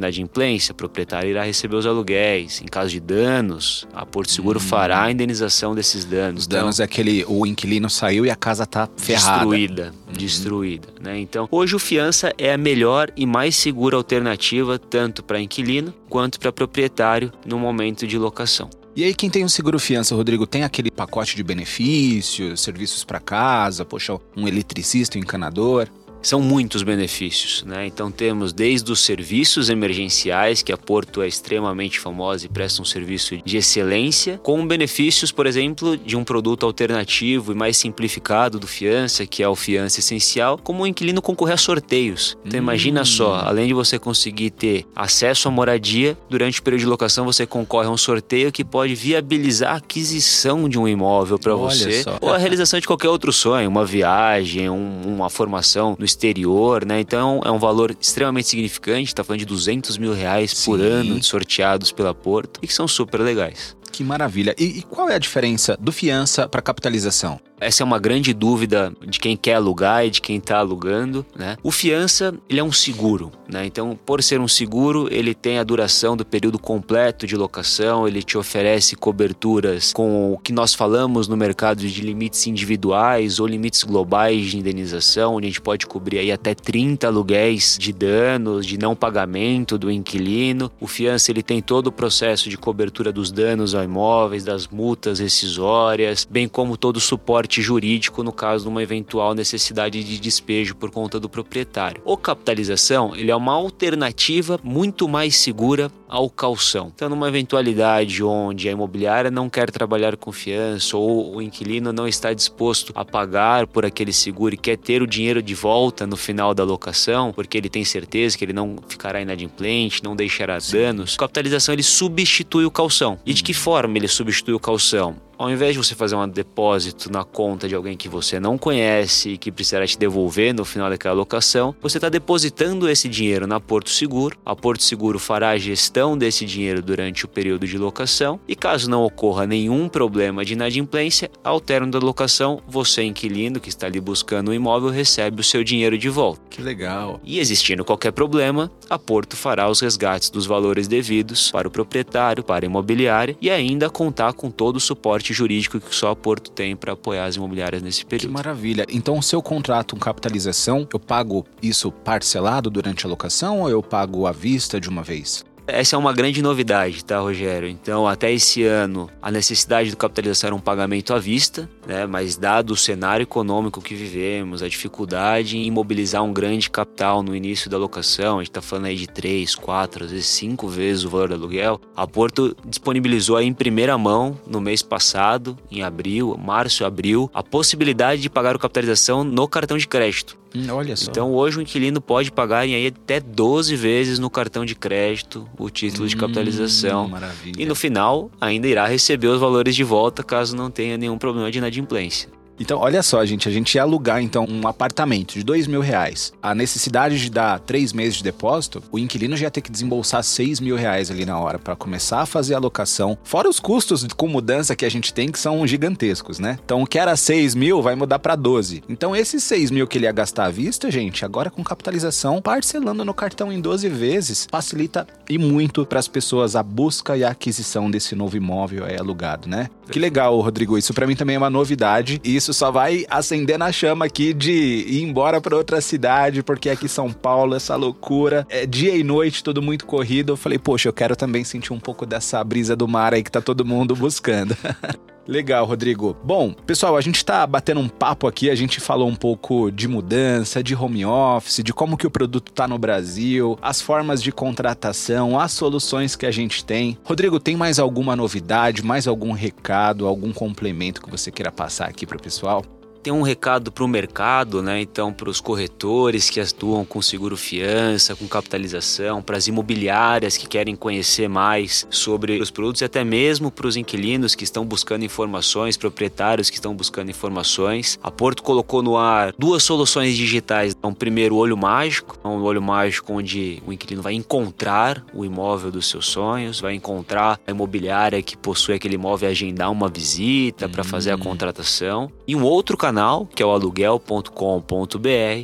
inadimplência, 0.00 0.72
o 0.72 0.74
proprietário 0.74 1.30
irá 1.30 1.42
receber 1.42 1.76
os 1.76 1.86
aluguéis. 1.86 2.60
Em 2.62 2.66
caso 2.66 2.90
de 2.90 3.00
danos, 3.00 3.86
a 3.94 4.04
Porto 4.04 4.30
Seguro 4.30 4.58
hum. 4.58 4.62
Fará 4.74 5.02
a 5.04 5.10
indenização 5.10 5.74
desses 5.74 6.04
danos. 6.04 6.42
Os 6.42 6.46
danos 6.46 6.76
então, 6.76 6.82
é 6.82 6.86
aquele 6.86 7.24
o 7.26 7.46
inquilino 7.46 7.88
saiu 7.88 8.26
e 8.26 8.30
a 8.30 8.36
casa 8.36 8.64
está 8.64 8.88
ferrada. 8.96 9.38
Destruída, 9.38 9.94
uhum. 10.06 10.12
destruída. 10.12 10.88
Né? 11.00 11.20
Então, 11.20 11.48
hoje 11.50 11.74
o 11.76 11.78
fiança 11.78 12.32
é 12.36 12.52
a 12.52 12.58
melhor 12.58 13.10
e 13.16 13.26
mais 13.26 13.56
segura 13.56 13.96
alternativa 13.96 14.78
tanto 14.78 15.22
para 15.22 15.40
inquilino 15.40 15.94
quanto 16.08 16.38
para 16.38 16.52
proprietário 16.52 17.32
no 17.46 17.58
momento 17.58 18.06
de 18.06 18.18
locação. 18.18 18.68
E 18.96 19.02
aí, 19.02 19.12
quem 19.12 19.28
tem 19.28 19.44
um 19.44 19.48
seguro 19.48 19.76
fiança, 19.80 20.14
Rodrigo, 20.14 20.46
tem 20.46 20.62
aquele 20.62 20.88
pacote 20.88 21.34
de 21.34 21.42
benefícios, 21.42 22.60
serviços 22.60 23.02
para 23.02 23.18
casa, 23.18 23.84
poxa, 23.84 24.16
um 24.36 24.46
eletricista, 24.46 25.18
um 25.18 25.20
encanador? 25.20 25.88
São 26.24 26.40
muitos 26.40 26.82
benefícios, 26.82 27.62
né? 27.64 27.86
Então 27.86 28.10
temos 28.10 28.50
desde 28.50 28.90
os 28.90 29.00
serviços 29.00 29.68
emergenciais, 29.68 30.62
que 30.62 30.72
a 30.72 30.76
Porto 30.76 31.20
é 31.20 31.28
extremamente 31.28 32.00
famosa 32.00 32.46
e 32.46 32.48
presta 32.48 32.80
um 32.80 32.84
serviço 32.84 33.36
de 33.44 33.58
excelência, 33.58 34.40
com 34.42 34.66
benefícios, 34.66 35.30
por 35.30 35.46
exemplo, 35.46 35.98
de 35.98 36.16
um 36.16 36.24
produto 36.24 36.64
alternativo 36.64 37.52
e 37.52 37.54
mais 37.54 37.76
simplificado 37.76 38.58
do 38.58 38.66
fiança, 38.66 39.26
que 39.26 39.42
é 39.42 39.48
o 39.48 39.54
fiança 39.54 40.00
essencial, 40.00 40.56
como 40.56 40.82
o 40.82 40.86
inquilino 40.86 41.20
concorrer 41.20 41.54
a 41.54 41.58
sorteios. 41.58 42.38
Então 42.42 42.58
hum. 42.58 42.62
imagina 42.62 43.04
só, 43.04 43.34
além 43.44 43.66
de 43.66 43.74
você 43.74 43.98
conseguir 43.98 44.50
ter 44.50 44.86
acesso 44.96 45.46
à 45.46 45.50
moradia, 45.50 46.16
durante 46.30 46.58
o 46.58 46.62
período 46.62 46.80
de 46.80 46.86
locação 46.86 47.26
você 47.26 47.46
concorre 47.46 47.88
a 47.88 47.90
um 47.90 47.98
sorteio 47.98 48.50
que 48.50 48.64
pode 48.64 48.94
viabilizar 48.94 49.74
a 49.74 49.76
aquisição 49.76 50.70
de 50.70 50.78
um 50.78 50.88
imóvel 50.88 51.38
para 51.38 51.54
você 51.54 52.02
só. 52.02 52.16
ou 52.22 52.32
a 52.32 52.38
realização 52.38 52.80
de 52.80 52.86
qualquer 52.86 53.10
outro 53.10 53.30
sonho, 53.30 53.68
uma 53.68 53.84
viagem, 53.84 54.70
um, 54.70 55.02
uma 55.04 55.28
formação 55.28 55.94
no 55.98 56.04
exterior, 56.14 56.84
né? 56.84 57.00
Então 57.00 57.40
é 57.44 57.50
um 57.50 57.58
valor 57.58 57.94
extremamente 58.00 58.48
significante, 58.48 59.08
está 59.08 59.22
falando 59.22 59.40
de 59.40 59.46
200 59.46 59.98
mil 59.98 60.12
reais 60.12 60.52
Sim. 60.52 60.70
por 60.70 60.80
ano 60.80 61.22
sorteados 61.22 61.92
pela 61.92 62.14
Porto 62.14 62.60
e 62.62 62.66
que 62.66 62.74
são 62.74 62.88
super 62.88 63.20
legais. 63.20 63.76
Que 63.94 64.02
maravilha. 64.02 64.56
E, 64.58 64.78
e 64.78 64.82
qual 64.82 65.08
é 65.08 65.14
a 65.14 65.18
diferença 65.20 65.78
do 65.80 65.92
fiança 65.92 66.48
para 66.48 66.60
capitalização? 66.60 67.38
Essa 67.60 67.82
é 67.82 67.84
uma 67.84 67.98
grande 67.98 68.34
dúvida 68.34 68.92
de 69.06 69.18
quem 69.20 69.36
quer 69.36 69.54
alugar 69.54 70.04
e 70.04 70.10
de 70.10 70.20
quem 70.20 70.36
está 70.36 70.58
alugando, 70.58 71.24
né? 71.34 71.56
O 71.62 71.70
fiança, 71.70 72.34
ele 72.48 72.58
é 72.58 72.64
um 72.64 72.72
seguro, 72.72 73.30
né? 73.48 73.64
Então, 73.64 73.98
por 74.04 74.22
ser 74.22 74.40
um 74.40 74.48
seguro, 74.48 75.08
ele 75.10 75.34
tem 75.34 75.58
a 75.58 75.64
duração 75.64 76.16
do 76.16 76.26
período 76.26 76.58
completo 76.58 77.26
de 77.26 77.36
locação, 77.36 78.08
ele 78.08 78.22
te 78.22 78.36
oferece 78.36 78.96
coberturas 78.96 79.92
com 79.92 80.32
o 80.32 80.38
que 80.38 80.52
nós 80.52 80.74
falamos 80.74 81.28
no 81.28 81.36
mercado 81.36 81.78
de 81.78 82.02
limites 82.02 82.46
individuais 82.46 83.38
ou 83.38 83.46
limites 83.46 83.84
globais 83.84 84.46
de 84.46 84.58
indenização, 84.58 85.36
onde 85.36 85.46
a 85.46 85.50
gente 85.50 85.60
pode 85.60 85.86
cobrir 85.86 86.18
aí 86.18 86.32
até 86.32 86.54
30 86.54 87.06
aluguéis 87.06 87.78
de 87.80 87.92
danos, 87.92 88.66
de 88.66 88.76
não 88.76 88.96
pagamento 88.96 89.78
do 89.78 89.90
inquilino. 89.90 90.70
O 90.80 90.86
fiança, 90.86 91.30
ele 91.30 91.42
tem 91.42 91.62
todo 91.62 91.86
o 91.86 91.92
processo 91.92 92.50
de 92.50 92.58
cobertura 92.58 93.12
dos 93.12 93.30
danos 93.30 93.74
imóveis, 93.84 94.44
das 94.44 94.66
multas 94.66 95.18
rescisórias, 95.18 96.26
bem 96.28 96.48
como 96.48 96.76
todo 96.76 96.96
o 96.96 97.00
suporte 97.00 97.62
jurídico 97.62 98.22
no 98.22 98.32
caso 98.32 98.64
de 98.64 98.68
uma 98.68 98.82
eventual 98.82 99.34
necessidade 99.34 100.02
de 100.02 100.18
despejo 100.18 100.74
por 100.74 100.90
conta 100.90 101.20
do 101.20 101.28
proprietário. 101.28 102.02
O 102.04 102.16
capitalização 102.16 103.14
ele 103.14 103.30
é 103.30 103.36
uma 103.36 103.52
alternativa 103.52 104.58
muito 104.62 105.08
mais 105.08 105.36
segura 105.36 105.90
ao 106.14 106.30
calção. 106.30 106.92
Então, 106.94 107.08
numa 107.08 107.28
eventualidade 107.28 108.22
onde 108.22 108.68
a 108.68 108.72
imobiliária 108.72 109.32
não 109.32 109.50
quer 109.50 109.68
trabalhar 109.70 110.16
com 110.16 110.30
fiança 110.30 110.96
ou 110.96 111.36
o 111.36 111.42
inquilino 111.42 111.92
não 111.92 112.06
está 112.06 112.32
disposto 112.32 112.92
a 112.94 113.04
pagar 113.04 113.66
por 113.66 113.84
aquele 113.84 114.12
seguro 114.12 114.54
e 114.54 114.56
quer 114.56 114.76
ter 114.76 115.02
o 115.02 115.08
dinheiro 115.08 115.42
de 115.42 115.54
volta 115.54 116.06
no 116.06 116.16
final 116.16 116.54
da 116.54 116.62
locação, 116.62 117.32
porque 117.32 117.58
ele 117.58 117.68
tem 117.68 117.84
certeza 117.84 118.38
que 118.38 118.44
ele 118.44 118.52
não 118.52 118.76
ficará 118.86 119.20
inadimplente, 119.20 120.04
não 120.04 120.14
deixará 120.14 120.58
danos, 120.58 121.16
capitalização 121.16 121.72
ele 121.72 121.82
substitui 121.82 122.64
o 122.64 122.70
calção. 122.70 123.18
E 123.26 123.34
de 123.34 123.42
que 123.42 123.52
forma 123.52 123.73
ele 123.98 124.08
substitui 124.08 124.54
o 124.54 124.60
calção? 124.60 125.16
Ao 125.38 125.50
invés 125.50 125.72
de 125.72 125.78
você 125.78 125.94
fazer 125.94 126.14
um 126.16 126.28
depósito 126.28 127.10
na 127.10 127.24
conta 127.24 127.68
de 127.68 127.74
alguém 127.74 127.96
que 127.96 128.08
você 128.08 128.40
não 128.40 128.56
conhece 128.56 129.30
e 129.30 129.38
que 129.38 129.52
precisará 129.52 129.86
te 129.86 129.98
devolver 129.98 130.54
no 130.54 130.64
final 130.64 130.90
daquela 130.90 131.14
locação, 131.14 131.74
você 131.80 131.98
está 131.98 132.08
depositando 132.08 132.88
esse 132.88 133.08
dinheiro 133.08 133.46
na 133.46 133.60
Porto 133.60 133.90
Seguro. 133.90 134.36
A 134.44 134.54
Porto 134.54 134.82
Seguro 134.82 135.18
fará 135.18 135.50
a 135.50 135.58
gestão 135.58 136.16
desse 136.16 136.44
dinheiro 136.44 136.82
durante 136.82 137.24
o 137.24 137.28
período 137.28 137.66
de 137.66 137.78
locação 137.78 138.38
e 138.46 138.54
caso 138.54 138.88
não 138.88 139.04
ocorra 139.04 139.46
nenhum 139.46 139.88
problema 139.88 140.44
de 140.44 140.52
inadimplência, 140.52 141.30
ao 141.42 141.60
término 141.60 141.92
da 141.92 141.98
locação, 141.98 142.62
você 142.66 143.02
inquilino 143.02 143.60
que 143.60 143.68
está 143.68 143.86
ali 143.86 144.00
buscando 144.00 144.48
o 144.48 144.50
um 144.50 144.54
imóvel 144.54 144.90
recebe 144.90 145.40
o 145.40 145.44
seu 145.44 145.64
dinheiro 145.64 145.96
de 145.96 146.08
volta. 146.08 146.40
Que 146.50 146.62
legal. 146.62 147.20
E 147.24 147.38
existindo 147.38 147.84
qualquer 147.84 148.12
problema, 148.12 148.70
a 148.88 148.98
Porto 148.98 149.36
fará 149.36 149.68
os 149.68 149.80
resgates 149.80 150.30
dos 150.30 150.46
valores 150.46 150.88
devidos 150.88 151.50
para 151.50 151.68
o 151.68 151.70
proprietário, 151.70 152.42
para 152.42 152.64
a 152.64 152.68
imobiliária 152.68 153.36
e 153.40 153.50
ainda 153.50 153.90
contar 153.90 154.32
com 154.32 154.50
todo 154.50 154.76
o 154.76 154.80
suporte 154.80 155.23
suporte 155.24 155.32
jurídico 155.32 155.80
que 155.80 155.94
só 155.94 156.10
a 156.10 156.16
Porto 156.16 156.50
tem 156.50 156.76
para 156.76 156.92
apoiar 156.92 157.24
as 157.24 157.36
imobiliárias 157.36 157.82
nesse 157.82 158.04
período. 158.04 158.28
Que 158.28 158.34
maravilha. 158.34 158.84
Então, 158.90 159.22
se 159.22 159.34
eu 159.34 159.42
contrato 159.42 159.96
um 159.96 159.98
capitalização, 159.98 160.86
eu 160.92 161.00
pago 161.00 161.46
isso 161.62 161.90
parcelado 161.90 162.68
durante 162.68 163.06
a 163.06 163.08
locação 163.08 163.60
ou 163.60 163.70
eu 163.70 163.82
pago 163.82 164.26
à 164.26 164.32
vista 164.32 164.78
de 164.78 164.88
uma 164.88 165.02
vez? 165.02 165.44
Essa 165.66 165.96
é 165.96 165.98
uma 165.98 166.12
grande 166.12 166.42
novidade, 166.42 167.02
tá, 167.02 167.18
Rogério? 167.18 167.68
Então, 167.68 168.06
até 168.06 168.30
esse 168.30 168.62
ano, 168.64 169.08
a 169.20 169.30
necessidade 169.30 169.90
do 169.90 169.96
capitalização 169.96 170.48
era 170.48 170.54
um 170.54 170.60
pagamento 170.60 171.14
à 171.14 171.18
vista, 171.18 171.68
né? 171.86 172.06
Mas 172.06 172.36
dado 172.36 172.72
o 172.72 172.76
cenário 172.76 173.24
econômico 173.24 173.80
que 173.80 173.94
vivemos, 173.94 174.62
a 174.62 174.68
dificuldade 174.68 175.56
em 175.56 175.64
imobilizar 175.64 176.22
um 176.22 176.34
grande 176.34 176.68
capital 176.68 177.22
no 177.22 177.34
início 177.34 177.70
da 177.70 177.78
locação, 177.78 178.36
a 178.36 178.40
gente 178.40 178.50
está 178.50 178.60
falando 178.60 178.86
aí 178.86 178.96
de 178.96 179.06
três, 179.06 179.54
quatro, 179.54 180.04
às 180.04 180.10
vezes 180.10 180.26
cinco 180.26 180.68
vezes 180.68 181.04
o 181.04 181.08
valor 181.08 181.28
do 181.28 181.34
aluguel, 181.34 181.80
a 181.96 182.06
Porto 182.06 182.54
disponibilizou 182.66 183.38
aí 183.38 183.46
em 183.46 183.54
primeira 183.54 183.96
mão 183.96 184.38
no 184.46 184.60
mês 184.60 184.82
passado, 184.82 185.56
em 185.70 185.82
abril, 185.82 186.36
março, 186.36 186.84
abril, 186.84 187.30
a 187.32 187.42
possibilidade 187.42 188.20
de 188.20 188.28
pagar 188.28 188.54
a 188.54 188.58
capitalização 188.58 189.24
no 189.24 189.48
cartão 189.48 189.78
de 189.78 189.88
crédito. 189.88 190.36
Hum, 190.54 190.66
olha 190.70 190.94
só. 190.94 191.10
Então 191.10 191.32
hoje 191.32 191.58
o 191.58 191.62
inquilino 191.62 192.00
pode 192.00 192.30
pagar 192.30 192.66
em 192.66 192.74
aí 192.74 192.86
até 192.86 193.18
12 193.18 193.74
vezes 193.74 194.18
no 194.20 194.30
cartão 194.30 194.64
de 194.64 194.76
crédito 194.76 195.48
o 195.58 195.70
título 195.70 196.04
hum, 196.04 196.08
de 196.08 196.16
capitalização. 196.16 197.08
Maravilha. 197.08 197.62
E 197.62 197.66
no 197.66 197.74
final 197.74 198.30
ainda 198.40 198.66
irá 198.66 198.86
receber 198.86 199.28
os 199.28 199.40
valores 199.40 199.74
de 199.74 199.84
volta 199.84 200.22
caso 200.22 200.56
não 200.56 200.70
tenha 200.70 200.96
nenhum 200.96 201.18
problema 201.18 201.50
de 201.50 201.58
inadimplência. 201.58 202.28
Então, 202.58 202.78
olha 202.78 203.02
só, 203.02 203.24
gente, 203.24 203.48
a 203.48 203.52
gente 203.52 203.74
ia 203.74 203.82
alugar 203.82 204.22
então 204.22 204.46
um 204.48 204.66
apartamento 204.66 205.34
de 205.34 205.42
dois 205.42 205.66
mil 205.66 205.80
reais. 205.80 206.32
A 206.42 206.54
necessidade 206.54 207.18
de 207.18 207.30
dar 207.30 207.58
três 207.60 207.92
meses 207.92 208.16
de 208.16 208.22
depósito, 208.22 208.82
o 208.92 208.98
inquilino 208.98 209.36
já 209.36 209.46
ia 209.46 209.50
ter 209.50 209.60
que 209.60 209.70
desembolsar 209.70 210.22
seis 210.22 210.60
mil 210.60 210.76
reais 210.76 211.10
ali 211.10 211.24
na 211.24 211.38
hora 211.38 211.58
para 211.58 211.74
começar 211.74 212.20
a 212.20 212.26
fazer 212.26 212.54
a 212.54 212.58
locação. 212.58 213.18
Fora 213.24 213.48
os 213.48 213.58
custos 213.58 214.06
com 214.16 214.28
mudança 214.28 214.76
que 214.76 214.84
a 214.84 214.88
gente 214.88 215.12
tem, 215.12 215.30
que 215.30 215.38
são 215.38 215.66
gigantescos, 215.66 216.38
né? 216.38 216.58
Então, 216.64 216.82
o 216.82 216.86
que 216.86 216.98
era 216.98 217.16
seis 217.16 217.54
mil 217.54 217.82
vai 217.82 217.94
mudar 217.94 218.18
para 218.18 218.36
12. 218.36 218.84
Então, 218.88 219.16
esses 219.16 219.42
seis 219.42 219.70
mil 219.70 219.86
que 219.86 219.98
ele 219.98 220.06
ia 220.06 220.12
gastar 220.12 220.46
à 220.46 220.50
vista, 220.50 220.90
gente, 220.90 221.24
agora 221.24 221.50
com 221.50 221.64
capitalização, 221.64 222.40
parcelando 222.40 223.04
no 223.04 223.14
cartão 223.14 223.52
em 223.52 223.60
12 223.60 223.88
vezes, 223.88 224.46
facilita 224.50 225.06
e 225.28 225.38
muito 225.38 225.84
para 225.84 225.98
as 225.98 226.08
pessoas 226.08 226.54
a 226.54 226.62
busca 226.62 227.16
e 227.16 227.24
a 227.24 227.30
aquisição 227.30 227.90
desse 227.90 228.14
novo 228.14 228.36
imóvel 228.36 228.84
aí 228.84 228.96
alugado, 228.96 229.48
né? 229.48 229.68
Que 229.90 229.98
legal, 229.98 230.38
Rodrigo. 230.40 230.78
Isso 230.78 230.94
para 230.94 231.06
mim 231.06 231.16
também 231.16 231.36
é 231.36 231.38
uma 231.38 231.50
novidade. 231.50 232.20
E 232.24 232.43
isso 232.44 232.52
só 232.52 232.70
vai 232.70 233.06
acender 233.08 233.58
na 233.58 233.72
chama 233.72 234.04
aqui 234.04 234.34
de 234.34 234.52
ir 234.52 235.02
embora 235.02 235.40
para 235.40 235.56
outra 235.56 235.80
cidade, 235.80 236.42
porque 236.42 236.68
aqui 236.68 236.86
São 236.86 237.10
Paulo, 237.10 237.54
essa 237.54 237.74
loucura, 237.74 238.46
é 238.50 238.66
dia 238.66 238.94
e 238.94 239.02
noite, 239.02 239.42
tudo 239.42 239.62
muito 239.62 239.86
corrido. 239.86 240.32
Eu 240.32 240.36
falei, 240.36 240.58
poxa, 240.58 240.88
eu 240.88 240.92
quero 240.92 241.16
também 241.16 241.42
sentir 241.42 241.72
um 241.72 241.80
pouco 241.80 242.04
dessa 242.04 242.44
brisa 242.44 242.76
do 242.76 242.86
mar 242.86 243.14
aí 243.14 243.22
que 243.22 243.30
tá 243.30 243.40
todo 243.40 243.64
mundo 243.64 243.96
buscando. 243.96 244.54
Legal, 245.26 245.64
Rodrigo. 245.64 246.16
Bom, 246.22 246.52
pessoal, 246.52 246.96
a 246.96 247.00
gente 247.00 247.16
está 247.16 247.46
batendo 247.46 247.80
um 247.80 247.88
papo 247.88 248.26
aqui, 248.26 248.50
a 248.50 248.54
gente 248.54 248.80
falou 248.80 249.08
um 249.08 249.14
pouco 249.14 249.70
de 249.70 249.88
mudança, 249.88 250.62
de 250.62 250.74
home 250.74 251.04
office, 251.04 251.62
de 251.62 251.72
como 251.72 251.96
que 251.96 252.06
o 252.06 252.10
produto 252.10 252.48
está 252.48 252.68
no 252.68 252.78
Brasil, 252.78 253.58
as 253.62 253.80
formas 253.80 254.22
de 254.22 254.30
contratação, 254.30 255.38
as 255.38 255.52
soluções 255.52 256.14
que 256.14 256.26
a 256.26 256.30
gente 256.30 256.64
tem. 256.64 256.98
Rodrigo, 257.04 257.40
tem 257.40 257.56
mais 257.56 257.78
alguma 257.78 258.14
novidade, 258.14 258.84
mais 258.84 259.08
algum 259.08 259.32
recado, 259.32 260.06
algum 260.06 260.32
complemento 260.32 261.00
que 261.00 261.10
você 261.10 261.30
queira 261.30 261.50
passar 261.50 261.88
aqui 261.88 262.06
para 262.06 262.18
o 262.18 262.22
pessoal? 262.22 262.62
Tem 263.04 263.12
um 263.12 263.20
recado 263.20 263.70
para 263.70 263.84
o 263.84 263.86
mercado, 263.86 264.62
né? 264.62 264.80
Então, 264.80 265.12
para 265.12 265.28
os 265.28 265.38
corretores 265.38 266.30
que 266.30 266.40
atuam 266.40 266.86
com 266.86 267.02
seguro 267.02 267.36
fiança, 267.36 268.16
com 268.16 268.26
capitalização, 268.26 269.20
para 269.20 269.36
as 269.36 269.46
imobiliárias 269.46 270.38
que 270.38 270.48
querem 270.48 270.74
conhecer 270.74 271.28
mais 271.28 271.86
sobre 271.90 272.40
os 272.40 272.50
produtos 272.50 272.80
e 272.80 272.84
até 272.86 273.04
mesmo 273.04 273.50
para 273.50 273.66
os 273.66 273.76
inquilinos 273.76 274.34
que 274.34 274.42
estão 274.42 274.64
buscando 274.64 275.04
informações, 275.04 275.76
proprietários 275.76 276.48
que 276.48 276.56
estão 276.56 276.74
buscando 276.74 277.10
informações. 277.10 277.98
A 278.02 278.10
Porto 278.10 278.42
colocou 278.42 278.82
no 278.82 278.96
ar 278.96 279.34
duas 279.38 279.62
soluções 279.62 280.16
digitais. 280.16 280.72
Então, 280.72 280.94
primeiro, 280.94 281.34
o 281.34 281.38
Olho 281.38 281.58
Mágico, 281.58 282.18
um 282.24 282.42
olho 282.42 282.62
mágico 282.62 283.12
onde 283.12 283.62
o 283.66 283.72
inquilino 283.74 284.00
vai 284.00 284.14
encontrar 284.14 285.04
o 285.12 285.26
imóvel 285.26 285.70
dos 285.70 285.90
seus 285.90 286.06
sonhos, 286.06 286.58
vai 286.58 286.72
encontrar 286.72 287.38
a 287.46 287.50
imobiliária 287.50 288.22
que 288.22 288.34
possui 288.34 288.76
aquele 288.76 288.94
imóvel 288.94 289.28
e 289.28 289.32
agendar 289.32 289.70
uma 289.70 289.90
visita 289.90 290.70
para 290.70 290.82
fazer 290.82 291.10
a 291.10 291.16
hum. 291.16 291.18
contratação. 291.18 292.10
E 292.26 292.34
um 292.34 292.42
outro 292.42 292.78
canal 292.78 292.93
canal, 292.94 293.26
que 293.26 293.42
é 293.42 293.46
o 293.46 293.50
aluguel.com.br, 293.50 294.28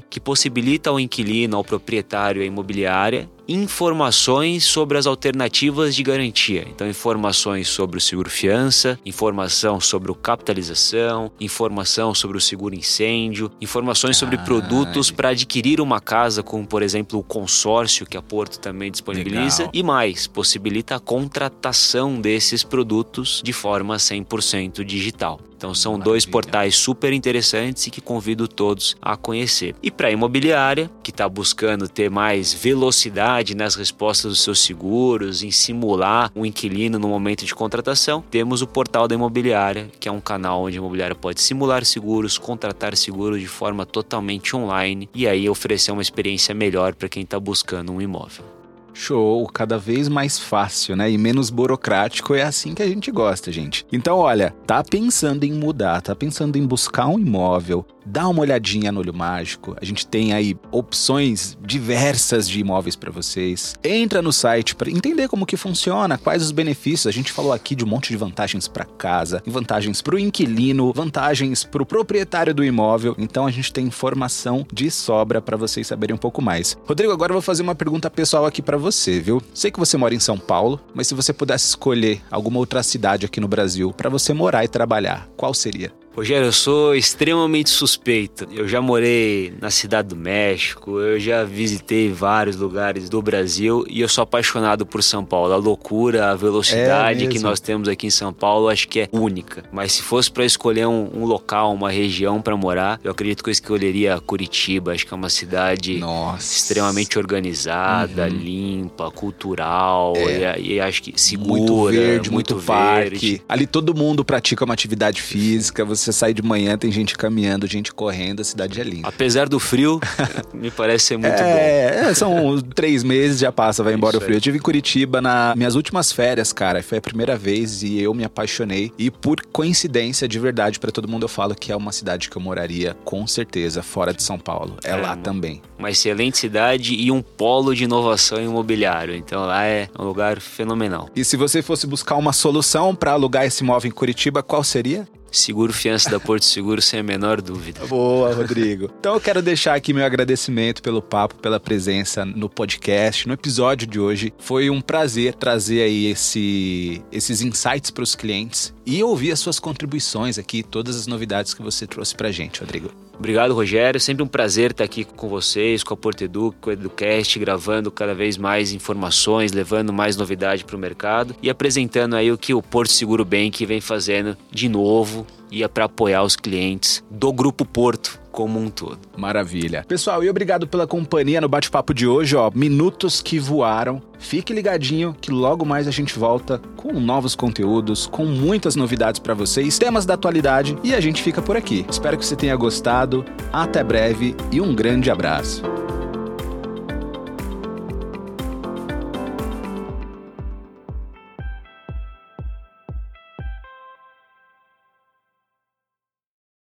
que 0.09 0.21
possibilita 0.21 0.89
ao 0.89 1.01
inquilino, 1.01 1.57
ao 1.57 1.65
proprietário, 1.65 2.43
à 2.43 2.45
imobiliária 2.45 3.29
informações 3.53 4.65
sobre 4.65 4.97
as 4.97 5.09
alternativas 5.09 5.97
de 5.97 6.05
garantia. 6.05 6.65
Então, 6.71 6.89
informações 6.89 7.67
sobre 7.67 7.99
o 7.99 8.01
seguro 8.01 8.31
fiança, 8.31 8.97
informação 9.05 9.81
sobre 9.81 10.13
o 10.13 10.15
capitalização, 10.15 11.33
informação 11.41 12.15
sobre 12.15 12.37
o 12.37 12.41
seguro 12.41 12.77
incêndio, 12.77 13.51
informações 13.61 14.17
sobre 14.17 14.39
produtos 14.39 15.11
para 15.11 15.31
adquirir 15.31 15.81
uma 15.81 16.01
casa, 16.01 16.45
como 16.45 16.65
por 16.65 16.81
exemplo 16.81 17.19
o 17.19 17.25
consórcio 17.25 18.07
que 18.07 18.17
a 18.17 18.23
Porto 18.23 18.61
também 18.61 18.89
disponibiliza, 18.89 19.65
Legal. 19.65 19.73
e 19.75 19.83
mais, 19.83 20.29
possibilita 20.29 20.95
a 20.95 21.01
contratação 21.01 22.21
desses 22.21 22.63
produtos 22.63 23.43
de 23.45 23.53
forma 23.53 23.97
100% 23.97 24.85
digital. 24.85 25.41
Então 25.61 25.75
são 25.75 25.99
dois 25.99 26.25
portais 26.25 26.75
super 26.75 27.13
interessantes 27.13 27.87
e 27.87 27.91
que 27.91 28.01
convido 28.01 28.49
todos 28.49 28.97
a 29.03 29.15
conhecer. 29.15 29.75
E 29.83 29.91
para 29.91 30.09
a 30.09 30.11
imobiliária, 30.11 30.91
que 31.03 31.11
está 31.11 31.29
buscando 31.29 31.87
ter 31.87 32.11
mais 32.11 32.55
velocidade 32.55 33.55
nas 33.55 33.75
respostas 33.75 34.31
dos 34.31 34.41
seus 34.41 34.59
seguros, 34.61 35.43
em 35.43 35.51
simular 35.51 36.33
um 36.35 36.47
inquilino 36.47 36.99
no 36.99 37.09
momento 37.09 37.45
de 37.45 37.55
contratação, 37.55 38.25
temos 38.31 38.63
o 38.63 38.67
portal 38.67 39.07
da 39.07 39.15
imobiliária, 39.15 39.91
que 40.01 40.09
é 40.09 40.13
um 40.13 40.19
canal 40.19 40.63
onde 40.63 40.79
a 40.79 40.81
imobiliária 40.81 41.15
pode 41.15 41.43
simular 41.43 41.85
seguros, 41.85 42.39
contratar 42.39 42.97
seguros 42.97 43.39
de 43.39 43.47
forma 43.47 43.85
totalmente 43.85 44.57
online 44.57 45.11
e 45.15 45.29
aí 45.29 45.47
oferecer 45.47 45.93
uma 45.93 46.01
experiência 46.01 46.55
melhor 46.55 46.95
para 46.95 47.11
quem 47.11 47.23
está 47.23 47.39
buscando 47.39 47.93
um 47.93 48.01
imóvel. 48.01 48.60
Show, 48.93 49.47
cada 49.49 49.79
vez 49.79 50.09
mais 50.09 50.39
fácil, 50.39 50.97
né? 50.97 51.11
E 51.11 51.19
menos 51.19 51.51
burocrático, 51.51 52.35
é 52.35 52.43
assim 52.43 52.75
que 52.75 52.83
a 52.83 52.89
gente 52.89 53.11
gosta, 53.11 53.51
gente. 53.53 53.87
Então, 53.93 54.19
olha, 54.19 54.55
tá 54.67 54.83
pensando 54.83 55.45
em 55.45 55.53
mudar, 55.53 56.01
tá 56.01 56.15
pensando 56.15 56.57
em 56.57 56.67
buscar 56.67 57.07
um 57.07 57.19
imóvel, 57.19 57.87
dá 58.05 58.27
uma 58.29 58.41
olhadinha 58.41 58.91
no 58.91 59.01
Olho 59.01 59.15
Mágico. 59.15 59.77
A 59.81 59.85
gente 59.85 60.07
tem 60.07 60.33
aí 60.33 60.57
opções 60.71 61.57
diversas 61.65 62.49
de 62.49 62.61
imóveis 62.61 62.97
para 62.97 63.11
vocês. 63.11 63.75
Entra 63.85 64.21
no 64.21 64.33
site 64.33 64.75
para 64.75 64.91
entender 64.91 65.29
como 65.29 65.47
que 65.47 65.57
funciona, 65.57 66.19
quais 66.19 66.43
os 66.43 66.51
benefícios. 66.51 67.07
A 67.07 67.13
gente 67.13 67.33
falou 67.33 67.53
aqui 67.53 67.75
de 67.75 67.85
um 67.85 67.89
monte 67.89 68.09
de 68.09 68.17
vantagens 68.17 68.67
para 68.67 68.85
casa, 68.85 69.43
vantagens 69.47 70.03
para 70.03 70.17
o 70.17 70.19
inquilino, 70.19 70.93
vantagens 70.93 71.65
para 71.65 71.83
o 71.83 71.87
proprietário 71.87 72.55
do 72.55 72.65
imóvel. 72.65 73.15
Então 73.19 73.47
a 73.47 73.51
gente 73.51 73.73
tem 73.73 73.87
informação 73.87 74.67
de 74.73 74.91
sobra 74.91 75.41
para 75.41 75.57
vocês 75.57 75.87
saberem 75.87 76.15
um 76.15 76.19
pouco 76.19 76.43
mais. 76.43 76.77
Rodrigo, 76.87 77.13
agora 77.13 77.31
eu 77.31 77.35
vou 77.35 77.43
fazer 77.43 77.63
uma 77.63 77.75
pergunta 77.75 78.11
pessoal 78.11 78.47
aqui 78.47 78.61
para 78.63 78.77
você, 78.81 79.21
viu? 79.21 79.43
Sei 79.55 79.71
que 79.71 79.79
você 79.79 79.97
mora 79.97 80.15
em 80.15 80.21
São 80.21 80.39
Paulo, 80.39 80.81
mas 80.95 81.07
se 81.07 81.15
você 81.15 81.33
pudesse 81.33 81.69
escolher 81.69 82.23
alguma 82.31 82.59
outra 82.59 82.83
cidade 82.83 83.27
aqui 83.27 83.41
no 83.41 83.49
Brasil 83.49 83.93
para 83.93 84.11
você 84.11 84.33
morar 84.33 84.65
e 84.65 84.69
trabalhar, 84.69 85.29
qual 85.37 85.55
seria? 85.55 85.93
Rogério, 86.21 86.49
eu 86.49 86.53
sou 86.53 86.95
extremamente 86.95 87.71
suspeito. 87.71 88.47
Eu 88.53 88.69
já 88.69 88.79
morei 88.83 89.55
na 89.59 89.71
Cidade 89.71 90.09
do 90.09 90.17
México, 90.17 91.01
eu 91.01 91.19
já 91.19 91.45
visitei 91.45 92.13
vários 92.13 92.57
lugares 92.57 93.09
do 93.09 93.23
Brasil 93.23 93.87
e 93.89 94.03
eu 94.03 94.09
sou 94.09 94.21
apaixonado 94.21 94.85
por 94.85 95.03
São 95.03 95.25
Paulo. 95.25 95.55
A 95.55 95.57
loucura, 95.57 96.31
a 96.31 96.35
velocidade 96.35 97.25
é 97.25 97.27
que 97.27 97.39
nós 97.39 97.59
temos 97.59 97.89
aqui 97.89 98.07
em 98.07 98.11
São 98.11 98.35
Paulo, 98.35 98.69
acho 98.69 98.87
que 98.87 99.01
é 99.01 99.09
única. 99.11 99.65
Mas 99.73 99.93
se 99.93 100.03
fosse 100.03 100.31
para 100.31 100.45
escolher 100.45 100.87
um, 100.87 101.09
um, 101.15 101.25
local, 101.25 101.73
uma 101.73 101.91
região 101.91 102.43
para 102.43 102.55
morar, 102.55 103.01
eu 103.03 103.11
acredito 103.11 103.43
que 103.43 103.49
eu 103.49 103.53
escolheria 103.53 104.21
Curitiba. 104.21 104.93
Acho 104.93 105.07
que 105.07 105.15
é 105.15 105.17
uma 105.17 105.31
cidade 105.31 106.01
Nossa. 106.01 106.55
extremamente 106.55 107.19
organizada, 107.19 108.25
uhum. 108.25 108.29
limpa, 108.29 109.11
cultural 109.11 110.13
é. 110.17 110.61
e, 110.61 110.75
e, 110.75 110.81
acho 110.81 111.03
que 111.03 111.19
segura, 111.19 111.49
muito 111.49 111.85
verde, 111.87 112.31
muito, 112.31 112.55
muito 112.55 112.57
verde. 112.59 113.11
parque. 113.11 113.43
Ali 113.49 113.67
todo 113.67 113.95
mundo 113.95 114.23
pratica 114.23 114.67
uma 114.67 114.75
atividade 114.75 115.23
física. 115.23 115.83
Você 115.83 116.10
você 116.11 116.19
sai 116.19 116.35
de 116.35 116.43
manhã, 116.43 116.77
tem 116.77 116.91
gente 116.91 117.17
caminhando, 117.17 117.67
gente 117.67 117.93
correndo, 117.93 118.41
a 118.41 118.45
cidade 118.45 118.81
é 118.81 118.85
linda. 118.85 119.09
Apesar 119.09 119.49
do 119.49 119.59
frio, 119.59 120.01
me 120.53 120.71
parece 120.71 121.07
ser 121.07 121.17
muito 121.17 121.33
é, 121.33 122.03
bom. 122.03 122.09
É, 122.09 122.15
são 122.15 122.61
três 122.61 123.03
meses, 123.03 123.41
já 123.41 123.53
passa, 123.53 123.83
vai 123.83 123.95
embora 123.95 124.19
o 124.19 124.21
frio. 124.21 124.37
Eu 124.37 124.41
tive 124.41 124.59
em 124.59 124.61
Curitiba 124.61 125.21
nas 125.21 125.57
minhas 125.57 125.75
últimas 125.75 126.13
férias, 126.13 126.53
cara. 126.53 126.83
Foi 126.83 126.99
a 126.99 127.01
primeira 127.01 127.37
vez 127.37 127.83
e 127.83 128.01
eu 128.01 128.13
me 128.13 128.25
apaixonei. 128.25 128.93
E 128.99 129.11
por 129.11 129.41
coincidência, 129.47 130.29
de 130.29 130.39
verdade, 130.39 130.79
para 130.79 130.91
todo 130.91 131.09
mundo 131.09 131.25
eu 131.25 131.29
falo 131.29 131.55
que 131.55 131.73
é 131.73 131.77
uma 131.77 131.93
cidade 131.93 132.29
que 132.29 132.37
eu 132.37 132.43
moraria 132.43 132.97
com 133.05 133.27
certeza 133.27 133.83
fora 133.83 134.13
de 134.13 134.23
São 134.23 134.39
Paulo. 134.39 134.77
É, 134.85 134.91
é 134.91 134.97
lá 134.97 135.17
também. 135.17 135.63
Uma 135.79 135.91
excelente 135.91 136.39
cidade 136.39 136.95
e 136.95 137.11
um 137.11 137.23
polo 137.23 137.75
de 137.75 137.85
inovação 137.85 138.43
imobiliário. 138.43 139.15
Então 139.15 139.47
lá 139.47 139.65
é 139.65 139.89
um 139.99 140.05
lugar 140.05 140.41
fenomenal. 140.41 141.09
E 141.15 141.25
se 141.25 141.37
você 141.37 141.63
fosse 141.63 141.87
buscar 141.87 142.17
uma 142.17 142.33
solução 142.33 142.95
para 142.95 143.13
alugar 143.13 143.45
esse 143.45 143.63
imóvel 143.63 143.89
em 143.89 143.93
Curitiba, 143.93 144.43
qual 144.43 144.65
seria? 144.65 145.07
Seguro 145.31 145.73
fiança 145.73 146.11
da 146.11 146.19
Porto 146.19 146.45
Seguro, 146.45 146.83
sem 146.83 147.01
a 147.01 147.03
menor 147.03 147.41
dúvida. 147.41 147.87
Boa, 147.87 148.35
Rodrigo. 148.35 148.91
Então 148.99 149.15
eu 149.15 149.21
quero 149.21 149.41
deixar 149.41 149.75
aqui 149.75 149.93
meu 149.93 150.05
agradecimento 150.05 150.83
pelo 150.83 151.01
papo, 151.01 151.37
pela 151.37 151.61
presença 151.61 152.25
no 152.25 152.49
podcast, 152.49 153.27
no 153.27 153.35
episódio 153.35 153.87
de 153.87 154.01
hoje. 154.01 154.33
Foi 154.39 154.71
um 154.71 154.81
prazer 154.81 155.35
trazer 155.35 155.83
aí 155.83 156.07
esse, 156.07 157.03
esses 157.13 157.43
insights 157.43 157.91
para 157.91 158.03
os 158.03 158.15
clientes 158.15 158.75
e 158.85 159.03
ouvir 159.03 159.33
as 159.33 159.41
suas 159.41 159.59
contribuições 159.59 160.39
aqui, 160.39 160.63
todas 160.63 160.97
as 160.97 161.07
novidades 161.07 161.55
que 161.55 161.63
você 161.63 161.87
trouxe 161.87 162.15
para 162.15 162.31
gente, 162.31 162.61
Rodrigo. 162.61 163.10
Obrigado, 163.21 163.53
Rogério. 163.53 164.01
Sempre 164.01 164.23
um 164.23 164.27
prazer 164.27 164.71
estar 164.71 164.83
aqui 164.83 165.05
com 165.05 165.29
vocês, 165.29 165.85
com 165.85 165.93
a 165.93 165.97
Porto 165.97 166.23
Edu, 166.23 166.55
com 166.59 166.71
o 166.71 166.73
Educast, 166.73 167.39
gravando 167.39 167.91
cada 167.91 168.15
vez 168.15 168.39
mais 168.39 168.73
informações, 168.73 169.53
levando 169.53 169.93
mais 169.93 170.17
novidade 170.17 170.65
para 170.65 170.75
o 170.75 170.79
mercado 170.79 171.37
e 171.43 171.51
apresentando 171.51 172.17
aí 172.17 172.33
o 172.33 172.39
que 172.39 172.55
o 172.55 172.63
Porto 172.63 172.91
Seguro 172.91 173.23
Bank 173.23 173.67
vem 173.67 173.79
fazendo 173.79 174.39
de 174.51 174.71
novo 174.71 175.27
e 175.51 175.63
é 175.63 175.69
para 175.69 175.85
apoiar 175.85 176.23
os 176.23 176.35
clientes 176.35 177.05
do 177.11 177.31
Grupo 177.31 177.67
Porto 177.67 178.20
como 178.31 178.59
um 178.59 178.69
todo. 178.69 178.99
Maravilha. 179.17 179.85
Pessoal, 179.87 180.23
e 180.23 180.31
obrigado 180.31 180.67
pela 180.67 180.87
companhia 180.87 181.41
no 181.41 181.49
bate-papo 181.49 181.93
de 181.93 182.07
hoje, 182.07 182.37
ó. 182.37 182.51
Minutos 182.55 183.21
que 183.21 183.39
voaram. 183.39 184.01
Fique 184.19 184.53
ligadinho 184.53 185.15
que 185.21 185.31
logo 185.31 185.65
mais 185.65 185.89
a 185.89 185.91
gente 185.91 186.19
volta 186.19 186.61
com 186.77 186.93
novos 187.01 187.35
conteúdos, 187.35 188.07
com 188.07 188.27
muitas 188.27 188.77
novidades 188.77 189.19
para 189.19 189.35
vocês, 189.35 189.79
temas 189.79 190.05
da 190.05 190.15
atualidade 190.15 190.77
e 190.85 190.95
a 190.95 191.01
gente 191.01 191.23
fica 191.23 191.41
por 191.41 191.57
aqui. 191.57 191.87
Espero 191.91 192.19
que 192.19 192.25
você 192.25 192.37
tenha 192.37 192.57
gostado. 192.57 193.25
Até 193.53 193.83
breve 193.83 194.37
e 194.53 194.61
um 194.61 194.75
grande 194.75 195.11
abraço. 195.11 195.63